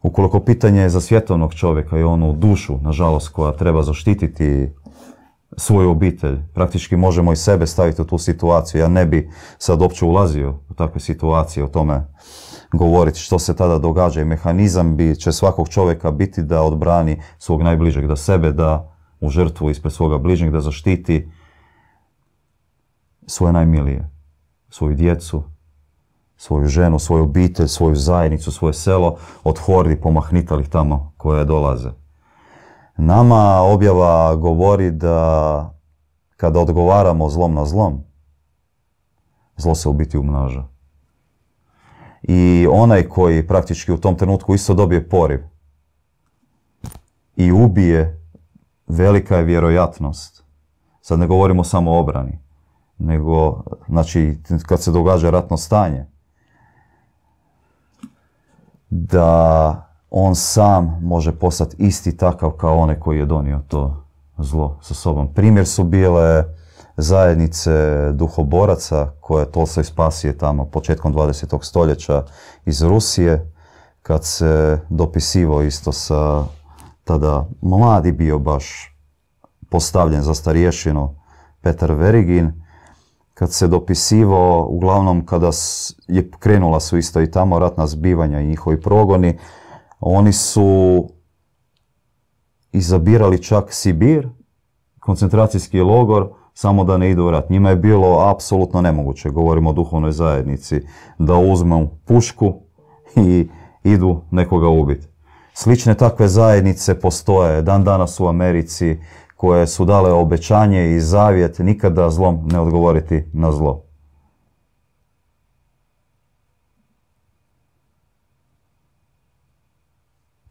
[0.01, 4.69] Ukoliko pitanje je za svjetovnog čovjeka i onu dušu, nažalost, koja treba zaštititi
[5.57, 6.39] svoju obitelj.
[6.53, 8.81] Praktički možemo i sebe staviti u tu situaciju.
[8.81, 12.03] Ja ne bi sad uopće ulazio u takve situacije, o tome
[12.73, 17.61] govoriti što se tada događa i mehanizam bi će svakog čovjeka biti da odbrani svog
[17.61, 21.31] najbližeg, da sebe da u žrtvu ispred svoga bližnjeg, da zaštiti
[23.27, 24.09] svoje najmilije,
[24.69, 25.43] svoju djecu,
[26.37, 31.89] svoju ženu, svoju obitelj, svoju zajednicu, svoje selo od hordi pomahnitalih tamo koje dolaze.
[32.97, 35.73] Nama objava govori da
[36.37, 38.03] kada odgovaramo zlom na zlom,
[39.57, 40.76] zlo se u biti umnaža.
[42.27, 45.39] I onaj koji praktički u tom trenutku isto dobije poriv
[47.35, 48.23] i ubije,
[48.87, 50.43] velika je vjerojatnost.
[51.01, 52.39] Sad ne govorimo samo o obrani,
[52.97, 56.05] nego znači kad se događa ratno stanje,
[58.89, 64.03] da on sam može postati isti takav kao onaj koji je donio to
[64.37, 65.33] zlo sa sobom.
[65.33, 66.43] Primjer su bile
[66.97, 67.71] zajednice
[68.13, 71.63] duhoboraca koje Tolstoj spasije tamo početkom 20.
[71.63, 72.25] stoljeća
[72.65, 73.51] iz Rusije
[74.01, 76.45] kad se dopisivao isto sa
[77.03, 78.95] tada mladi bio baš
[79.69, 81.15] postavljen za starješinu
[81.61, 82.63] Petar Verigin
[83.33, 85.49] kad se dopisivao, uglavnom kada
[86.07, 89.37] je krenula su isto i tamo ratna zbivanja i njihovi progoni,
[89.99, 91.09] oni su
[92.71, 94.29] izabirali čak Sibir,
[94.99, 96.29] koncentracijski logor,
[96.59, 97.49] samo da ne idu u rat.
[97.49, 100.81] Njima je bilo apsolutno nemoguće, govorimo o duhovnoj zajednici,
[101.17, 102.53] da uzmu pušku
[103.15, 103.49] i
[103.83, 105.07] idu nekoga ubiti.
[105.53, 108.97] Slične takve zajednice postoje dan danas u Americi
[109.35, 113.83] koje su dale obećanje i zavjet nikada zlom ne odgovoriti na zlo.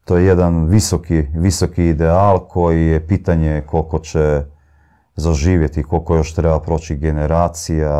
[0.04, 4.55] To je jedan visoki, visoki ideal koji je pitanje koliko će
[5.16, 7.90] zaživjeti, koliko još treba proći generacija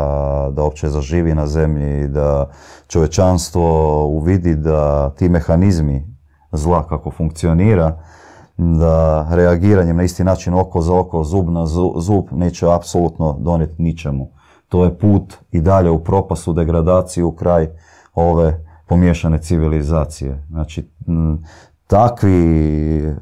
[0.51, 2.49] da uopće zaživi na zemlji, da
[2.87, 6.17] čovečanstvo uvidi da ti mehanizmi
[6.51, 7.97] zla kako funkcionira,
[8.57, 11.65] da reagiranjem na isti način oko za oko, zub na
[11.99, 14.31] zub neće apsolutno donijeti ničemu.
[14.69, 17.67] To je put i dalje u propasu, degradaciju, u kraj
[18.13, 20.45] ove pomiješane civilizacije.
[20.49, 20.89] Znači,
[21.87, 23.15] takvi e,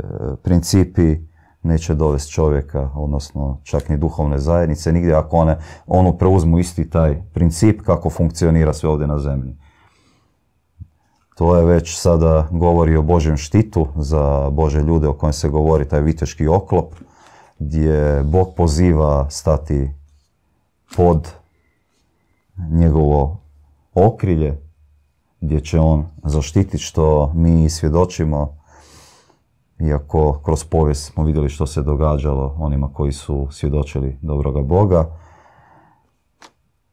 [0.44, 1.18] principi
[1.66, 7.22] neće dovesti čovjeka, odnosno čak ni duhovne zajednice, nigdje ako one, ono preuzmu isti taj
[7.34, 9.56] princip kako funkcionira sve ovdje na zemlji.
[11.36, 15.88] To je već sada govori o Božjem štitu za Bože ljude o kojem se govori
[15.88, 16.96] taj viteški oklop,
[17.60, 19.90] gdje Bog poziva stati
[20.96, 21.32] pod
[22.72, 23.38] njegovo
[23.94, 24.62] okrilje,
[25.42, 28.58] gdje će on zaštiti što mi svjedočimo,
[29.80, 35.18] iako kroz povijest smo vidjeli što se događalo onima koji su svjedočili dobroga Boga,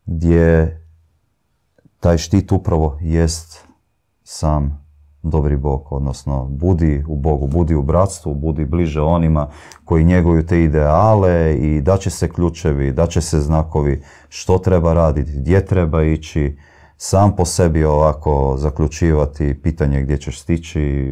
[0.07, 0.79] gdje
[2.01, 3.65] taj štit upravo jest
[4.25, 4.83] sam
[5.23, 9.49] dobri Bog, odnosno budi u Bogu, budi u bratstvu, budi bliže onima
[9.85, 14.93] koji njeguju te ideale i da će se ključevi, da će se znakovi što treba
[14.93, 16.59] raditi, gdje treba ići,
[16.97, 21.07] sam po sebi ovako zaključivati pitanje gdje ćeš stići,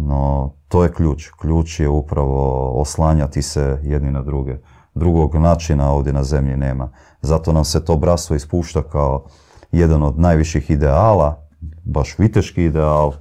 [0.00, 1.30] no to je ključ.
[1.40, 4.58] Ključ je upravo oslanjati se jedni na druge.
[4.94, 6.90] Drugog načina ovdje na zemlji nema.
[7.22, 9.24] Zato nam se to bratstvo ispušta kao
[9.72, 11.46] jedan od najviših ideala,
[11.84, 13.12] baš viteški ideal,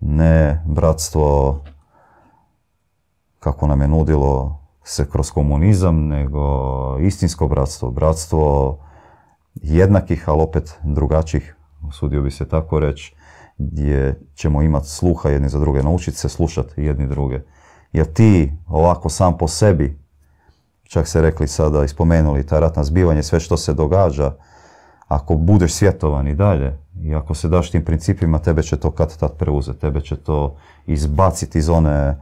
[0.00, 1.60] ne bratstvo
[3.40, 6.42] kako nam je nudilo se kroz komunizam, nego
[7.00, 8.78] istinsko bratstvo, bratstvo
[9.54, 11.56] jednakih, ali opet drugačijih,
[11.88, 13.14] usudio bi se tako reći,
[13.58, 17.40] gdje ćemo imati sluha jedni za druge, naučiti se slušati jedni druge.
[17.92, 19.98] Jer ti ovako sam po sebi,
[20.82, 24.32] čak se rekli sada i spomenuli ta ratna zbivanje, sve što se događa,
[25.08, 29.16] ako budeš svjetovan i dalje i ako se daš tim principima, tebe će to kad
[29.16, 32.16] tad preuzeti, tebe će to izbaciti iz one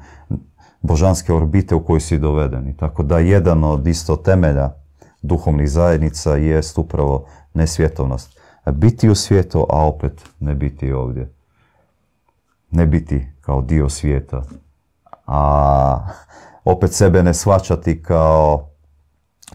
[0.82, 2.74] božanske orbite u kojoj si doveden.
[2.78, 4.72] tako da jedan od isto temelja
[5.22, 8.40] duhovnih zajednica jest upravo nesvjetovnost.
[8.72, 11.32] Biti u svijetu, a opet ne biti ovdje.
[12.70, 14.42] Ne biti kao dio svijeta.
[15.26, 16.08] A
[16.64, 18.68] opet sebe ne svačati kao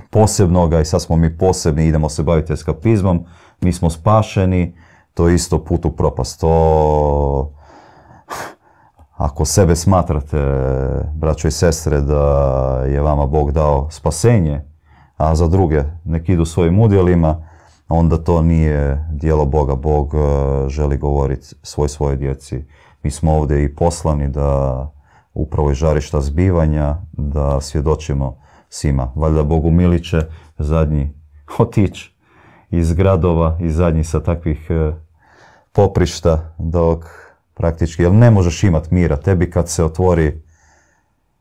[0.10, 3.26] posebnoga i sad smo mi posebni, idemo se baviti eskapizmom,
[3.62, 4.76] mi smo spašeni,
[5.14, 6.42] to je isto put u propast.
[6.42, 7.52] To,
[9.16, 10.38] ako sebe smatrate,
[11.14, 12.24] braćo i sestre, da
[12.88, 14.66] je vama Bog dao spasenje,
[15.18, 17.49] a za druge nek idu svojim udjelima,
[17.90, 19.76] onda to nije dijelo Boga.
[19.76, 20.18] Bog e,
[20.70, 22.64] želi govoriti svoj svoje djeci.
[23.04, 24.92] Mi smo ovdje i poslani da
[25.34, 28.38] upravo iz žarišta zbivanja, da svjedočimo
[28.70, 29.12] svima.
[29.16, 30.22] Valjda Bogu miliće
[30.58, 31.14] zadnji
[31.60, 32.14] otići
[32.70, 34.92] iz gradova i zadnji sa takvih e,
[35.72, 37.06] poprišta dok
[37.54, 39.18] praktički, jer ne možeš imat mira.
[39.18, 40.42] Tebi kad se otvori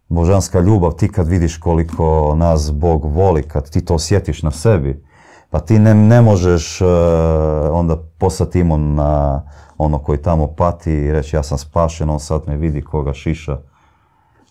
[0.08, 5.07] božanska ljubav, ti kad vidiš koliko nas Bog voli, kad ti to osjetiš na sebi,
[5.50, 6.88] pa ti ne, ne možeš uh,
[7.72, 9.42] onda poslati imun na
[9.78, 13.58] ono koji tamo pati i reći ja sam spašen, on sad me vidi koga šiša.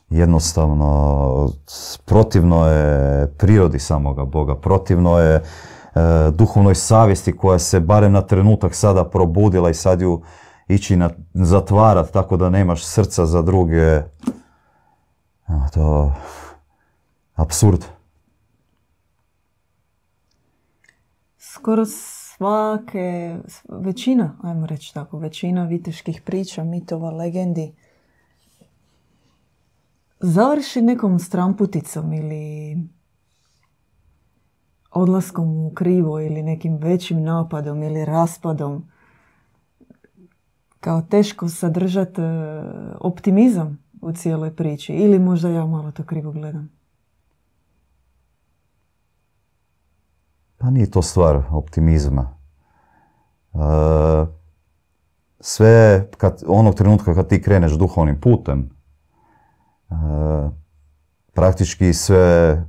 [0.10, 1.50] Jednostavno,
[2.06, 6.02] protivno je prirodi samoga Boga, protivno je uh,
[6.34, 10.22] duhovnoj savjesti koja se barem na trenutak sada probudila i sad ju
[10.68, 14.02] ići na, zatvarat tako da nemaš srca za druge.
[15.74, 16.12] To
[17.36, 17.97] absurd.
[21.68, 23.38] Skoro svake,
[23.70, 27.74] većina, ajmo reći tako, većina viteških priča, mitova, legendi
[30.20, 32.78] završi nekom stramputicom ili
[34.92, 38.86] odlaskom u krivo ili nekim većim napadom ili raspadom.
[40.80, 42.64] Kao teško sadržati e,
[43.00, 44.94] optimizam u cijeloj priči.
[44.94, 46.77] Ili možda ja malo to krivo gledam.
[50.58, 52.38] Pa nije to stvar optimizma.
[53.54, 53.58] E,
[55.40, 58.70] sve, kad, onog trenutka kad ti kreneš duhovnim putem,
[59.90, 59.94] e,
[61.34, 62.66] praktički sve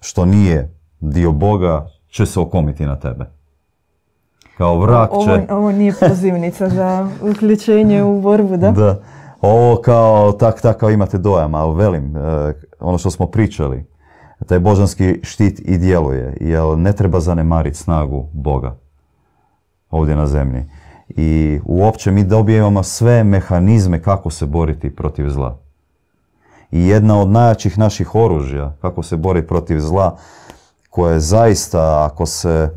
[0.00, 3.24] što nije dio Boga će se okomiti na tebe.
[4.58, 5.16] Kao vrak će...
[5.16, 8.70] Ovo, ovo nije pozivnica za uključenje u borbu, da?
[8.70, 9.02] Da.
[9.40, 13.89] Ovo kao, tak, tak kao imate dojam, ali velim, e, ono što smo pričali,
[14.46, 18.76] taj božanski štit i djeluje, jer ne treba zanemariti snagu Boga
[19.90, 20.64] ovdje na zemlji.
[21.08, 25.58] I uopće mi dobijemo sve mehanizme kako se boriti protiv zla.
[26.70, 30.16] I jedna od najjačih naših oružja kako se boriti protiv zla,
[30.90, 32.70] koje zaista ako se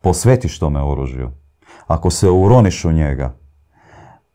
[0.00, 1.30] posvetiš tome oružju,
[1.86, 3.34] ako se uroniš u njega,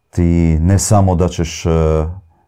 [0.10, 1.66] ti ne samo da ćeš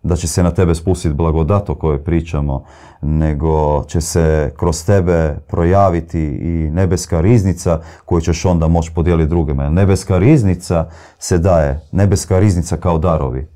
[0.04, 2.64] da će se na tebe spustiti blagodat o kojoj pričamo,
[3.02, 9.70] nego će se kroz tebe projaviti i nebeska riznica koju ćeš onda moći podijeliti drugima.
[9.70, 10.90] Nebeska riznica
[11.20, 13.48] se daje, nebeska riznica kao darovi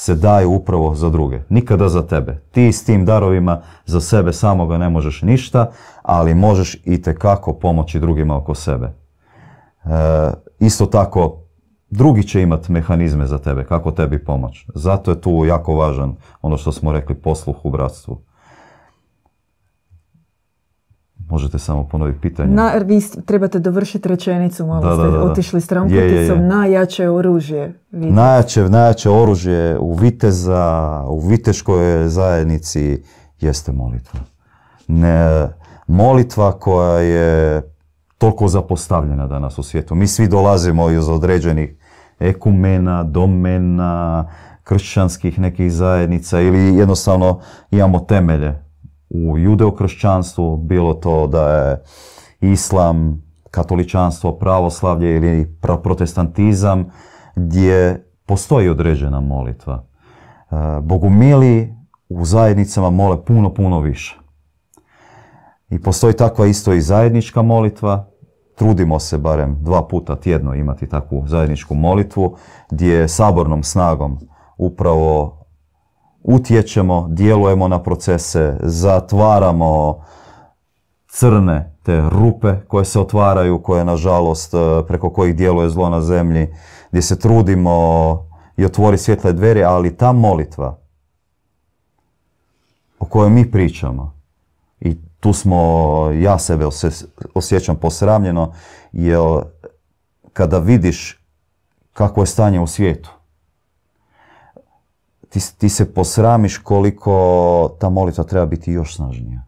[0.00, 2.40] se daje upravo za druge, nikada za tebe.
[2.50, 5.70] Ti s tim darovima za sebe samoga ne možeš ništa,
[6.02, 8.86] ali možeš i kako pomoći drugima oko sebe.
[8.86, 9.88] E,
[10.58, 11.39] isto tako,
[11.90, 14.66] drugi će imati mehanizme za tebe, kako tebi pomoć.
[14.74, 18.20] Zato je tu jako važan ono što smo rekli, posluh u bratstvu.
[21.30, 22.54] Možete samo ponoviti pitanje.
[22.54, 27.80] Na, vi trebate dovršiti rečenicu, malo ste otišli stramputicom, najjače oružje.
[27.90, 33.02] Najjače, najjače oružje u viteza, u viteškoj zajednici
[33.40, 34.20] jeste molitva.
[34.88, 35.48] Ne,
[35.86, 37.62] molitva koja je
[38.18, 39.94] toliko zapostavljena danas u svijetu.
[39.94, 41.79] Mi svi dolazimo iz određenih
[42.20, 44.28] ekumena, domena,
[44.64, 47.40] kršćanskih nekih zajednica ili jednostavno
[47.70, 48.62] imamo temelje
[49.10, 51.82] u judeokršćanstvu, bilo to da je
[52.40, 56.90] islam, katoličanstvo, pravoslavlje ili protestantizam,
[57.36, 59.84] gdje postoji određena molitva.
[60.50, 61.74] E, bogumili
[62.08, 64.18] u zajednicama mole puno, puno više.
[65.70, 68.09] I postoji takva isto i zajednička molitva,
[68.60, 72.36] trudimo se barem dva puta tjedno imati takvu zajedničku molitvu
[72.70, 74.18] gdje sabornom snagom
[74.56, 75.38] upravo
[76.22, 80.04] utječemo, djelujemo na procese, zatvaramo
[81.08, 84.58] crne te rupe koje se otvaraju, koje nažalost e,
[84.88, 86.54] preko kojih djeluje zlo na zemlji,
[86.90, 87.72] gdje se trudimo
[88.56, 90.78] i otvori svjetle dveri, ali ta molitva
[92.98, 94.19] o kojoj mi pričamo
[95.20, 96.64] tu smo, ja sebe
[97.34, 98.52] osjećam posramljeno,
[98.92, 99.20] jer
[100.32, 101.24] kada vidiš
[101.92, 103.10] kako je stanje u svijetu,
[105.28, 109.42] ti, ti se posramiš koliko ta molitva treba biti još snažnija.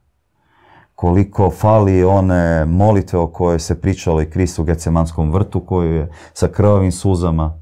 [0.94, 6.12] Koliko fali one molitve o kojoj se pričalo i Kristu u Gecemanskom vrtu, koju je
[6.32, 7.58] sa krvavim suzama,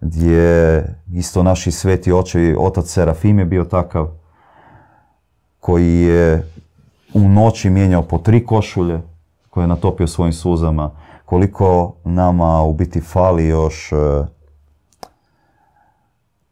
[0.00, 4.08] gdje isto naši sveti očevi, otac Serafim je bio takav,
[5.60, 6.48] koji je
[7.14, 9.00] u noći mijenjao po tri košulje
[9.50, 10.90] koje je natopio svojim suzama,
[11.24, 13.96] koliko nama u biti fali još e,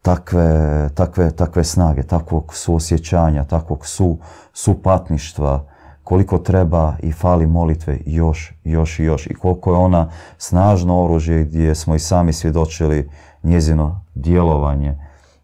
[0.01, 4.17] takve, takve, takve snage, takvog suosjećanja, takvog su,
[4.53, 5.65] supatništva,
[6.03, 9.27] koliko treba i fali molitve još, još i još.
[9.27, 13.09] I koliko je ona snažno oružje gdje smo i sami svjedočili
[13.43, 14.97] njezino djelovanje,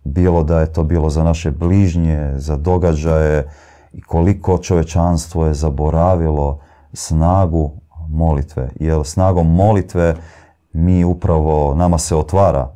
[0.03, 3.47] bilo da je to bilo za naše bližnje, za događaje
[3.93, 6.59] I koliko čovečanstvo je zaboravilo
[6.93, 7.71] snagu
[8.09, 8.69] molitve.
[8.79, 10.15] Jer snagom molitve
[10.73, 12.75] mi upravo, nama se otvara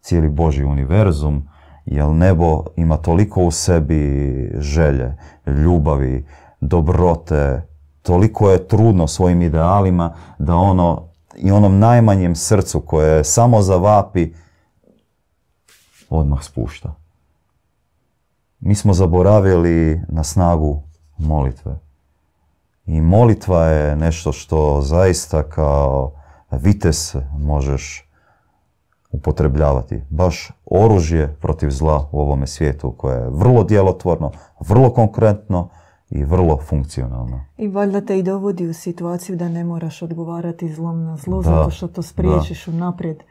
[0.00, 1.48] cijeli Boži univerzum,
[1.84, 6.26] jer nebo ima toliko u sebi želje, ljubavi,
[6.60, 7.66] dobrote,
[8.02, 14.32] toliko je trudno svojim idealima da ono i onom najmanjem srcu koje samo zavapi
[16.10, 16.99] odmah spušta.
[18.60, 20.82] Mi smo zaboravili na snagu
[21.18, 21.78] molitve.
[22.86, 26.12] I molitva je nešto što zaista kao
[26.50, 28.10] vites možeš
[29.12, 30.02] upotrebljavati.
[30.10, 35.68] Baš oružje protiv zla u ovome svijetu koje je vrlo djelotvorno, vrlo konkretno
[36.10, 37.44] i vrlo funkcionalno.
[37.56, 41.70] I valjda te i dovodi u situaciju da ne moraš odgovarati zlom na zlo, zato
[41.70, 43.22] što to spriječiš unaprijed.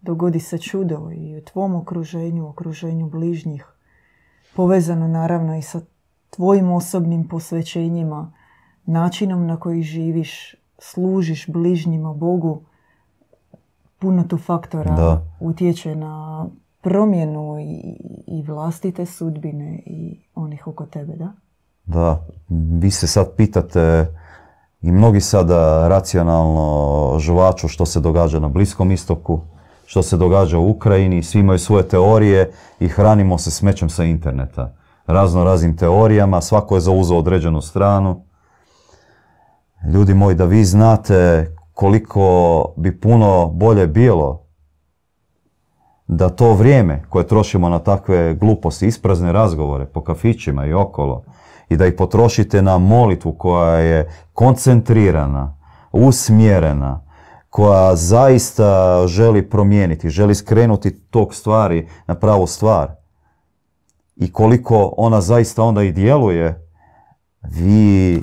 [0.00, 3.73] Dogodi se čudo i u tvom okruženju, okruženju bližnjih.
[4.56, 5.80] Povezano naravno i sa
[6.30, 8.32] tvojim osobnim posvećenjima,
[8.86, 12.62] načinom na koji živiš, služiš bližnjima Bogu,
[13.98, 15.22] puno tu faktora Da.
[15.40, 16.46] utječe na
[16.80, 17.96] promjenu i,
[18.26, 21.32] i vlastite sudbine i onih oko tebe, da?
[21.84, 22.26] Da,
[22.80, 24.06] vi se sad pitate
[24.82, 29.40] i mnogi sada racionalno žvaču što se događa na Bliskom istoku,
[29.86, 34.74] što se događa u Ukrajini, svi imaju svoje teorije i hranimo se smećem sa interneta.
[35.06, 38.24] Razno raznim teorijama, svako je zauzeo određenu stranu.
[39.92, 44.44] Ljudi moji, da vi znate koliko bi puno bolje bilo
[46.06, 51.24] da to vrijeme koje trošimo na takve gluposti, isprazne razgovore po kafićima i okolo,
[51.68, 55.56] i da ih potrošite na molitvu koja je koncentrirana,
[55.92, 57.00] usmjerena,
[57.54, 62.90] koja zaista želi promijeniti, želi skrenuti tog stvari na pravu stvar.
[64.16, 66.68] I koliko ona zaista onda i djeluje,
[67.42, 68.22] vi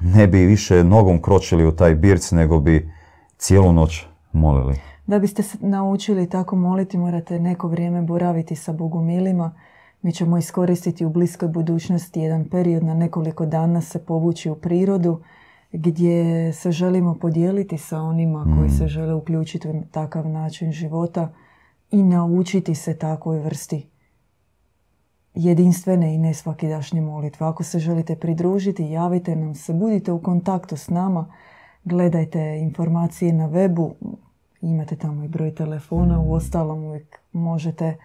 [0.00, 2.90] ne bi više nogom kročili u taj birc, nego bi
[3.36, 4.80] cijelu noć molili.
[5.06, 9.54] Da biste se naučili tako moliti, morate neko vrijeme boraviti sa bogumilima.
[10.02, 15.20] Mi ćemo iskoristiti u bliskoj budućnosti jedan period na nekoliko dana se povući u prirodu
[15.76, 21.32] gdje se želimo podijeliti sa onima koji se žele uključiti u takav način života
[21.90, 23.86] i naučiti se takvoj vrsti
[25.34, 27.46] jedinstvene i nesvakidašnje molitve.
[27.46, 31.32] Ako se želite pridružiti, javite nam se, budite u kontaktu s nama,
[31.84, 33.92] gledajte informacije na webu,
[34.60, 37.96] imate tamo i broj telefona, u ostalom uvijek možete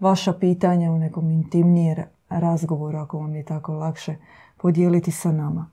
[0.00, 4.16] vaša pitanja u nekom intimnijem razgovoru, ako vam je tako lakše,
[4.56, 5.70] podijeliti sa nama.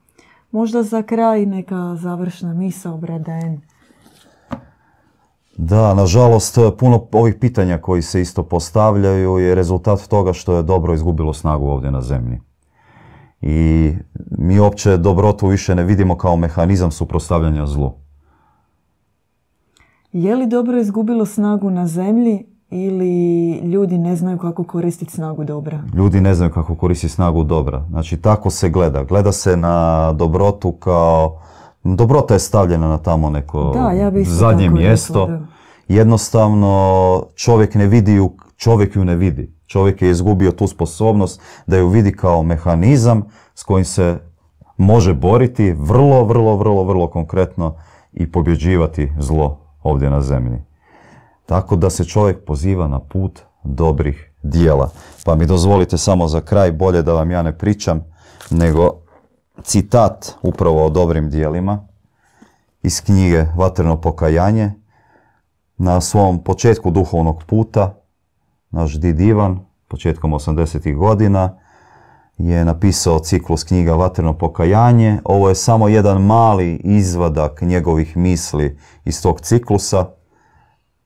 [0.56, 3.62] Možda za kraj neka završna misa Bradaen.
[5.58, 10.94] Da, nažalost, puno ovih pitanja koji se isto postavljaju je rezultat toga što je dobro
[10.94, 12.42] izgubilo snagu ovdje na zemlji.
[13.42, 13.92] I
[14.38, 17.94] mi uopće dobrotu više ne vidimo kao mehanizam suprotstavljanja zlu.
[20.12, 25.80] Je li dobro izgubilo snagu na zemlji ili ljudi ne znaju kako koristiti snagu dobra?
[25.94, 27.86] Ljudi ne znaju kako koristi snagu dobra.
[27.90, 29.04] Znači, tako se gleda.
[29.04, 31.40] Gleda se na dobrotu kao...
[31.84, 35.28] Dobrota je stavljena na tamo neko Da, ja bi zadnje rekla, mjesto.
[35.28, 35.40] da.
[35.88, 39.56] Jednostavno, čovjek ne vidi ju, čovjek ju ne vidi.
[39.68, 43.24] Čovjek je izgubio tu sposobnost da ju vidi kao mehanizam
[43.56, 44.18] s kojim se
[44.78, 47.76] može boriti vrlo, vrlo, vrlo, vrlo konkretno
[48.14, 50.58] i pobjeđivati zlo ovdje na zemlji.
[51.46, 54.90] Tako da se čovjek poziva na put dobrih dijela.
[55.26, 58.04] Pa mi dozvolite samo za kraj, bolje da vam ja ne pričam,
[58.52, 58.92] nego
[59.64, 61.88] citat upravo o dobrim dijelima
[62.84, 64.72] iz knjige Vatreno pokajanje.
[65.78, 67.96] Na svom početku duhovnog puta,
[68.72, 70.96] naš did Ivan, početkom 80.
[70.96, 71.58] godina,
[72.38, 75.20] je napisao ciklus knjiga Vatreno pokajanje.
[75.24, 80.06] Ovo je samo jedan mali izvadak njegovih misli iz tog ciklusa,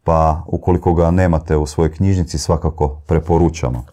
[0.04, 3.86] pa ukoliko ga nemate u svojoj knjižnici, svakako preporučamo.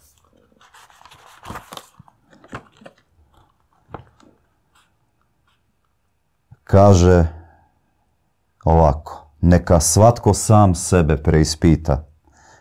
[6.65, 7.27] Kaže
[8.65, 12.07] ovako, neka svatko sam sebe preispita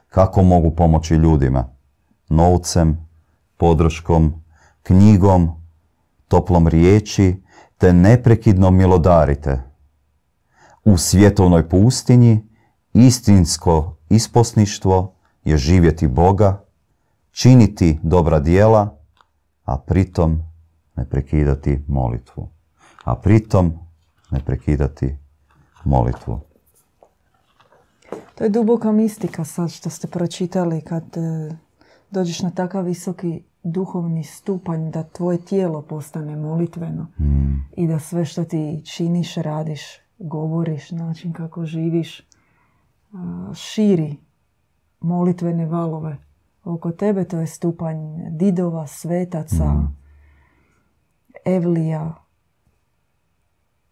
[0.10, 1.68] kako mogu pomoći ljudima,
[2.30, 3.08] novcem,
[3.58, 4.44] podrškom,
[4.84, 5.52] knjigom,
[6.28, 7.44] toplom riječi,
[7.78, 9.62] te neprekidno milodarite.
[10.86, 12.48] U svjetovnoj pustinji
[12.96, 16.64] istinsko isposništvo je živjeti Boga,
[17.32, 18.98] činiti dobra dijela,
[19.66, 20.42] a pritom
[20.96, 22.50] ne prekidati molitvu.
[23.04, 23.74] A pritom
[24.32, 25.18] ne prekidati
[25.84, 26.40] molitvu.
[28.36, 31.56] To je duboka mistika sad što ste pročitali kad e,
[32.12, 37.56] dođeš na takav visoki duhovni stupanj da tvoje tijelo postane molitveno Mm.
[37.78, 39.82] i da sve što ti činiš, radiš,
[40.20, 42.22] govoriš, način kako živiš,
[43.54, 44.18] širi
[45.00, 46.18] molitvene valove
[46.64, 47.24] oko tebe.
[47.24, 47.98] To je stupanj
[48.30, 49.96] didova, svetaca, Mm.
[51.46, 52.14] evlija,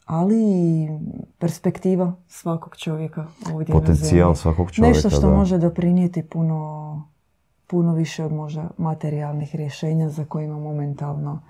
[0.06, 0.90] ali i
[1.40, 5.36] perspektiva svakog čovjeka ovdje Potencijal svakog čovjeka, Nešto što da.
[5.36, 7.08] može doprinijeti puno,
[7.68, 11.42] puno više od možda materijalnih rješenja za kojima momentalno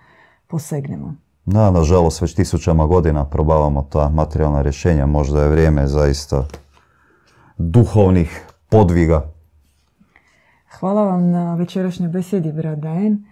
[0.47, 1.15] posegnemo.
[1.45, 5.05] Da, nažalost, već tisućama godina probavamo ta materijalna rješenja.
[5.05, 6.45] Možda je vrijeme zaista
[7.69, 9.31] duhovnih podviga.
[10.79, 13.25] Hvala vam na večerašnjoj besedi, brat Dajen.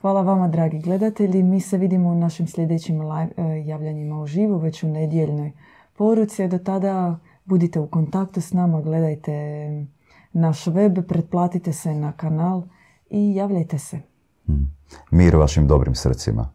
[0.00, 1.42] Hvala vama, dragi gledatelji.
[1.42, 5.52] Mi se vidimo u našim sljedećim live, e, javljanjima u živu, već u nedjeljnoj
[5.96, 6.48] poruci.
[6.48, 9.32] Do tada budite u kontaktu s nama, gledajte
[10.32, 12.62] naš web, pretplatite se na kanal
[13.10, 14.00] i javljajte se.
[15.10, 16.50] Mir vašim dobrim srcima.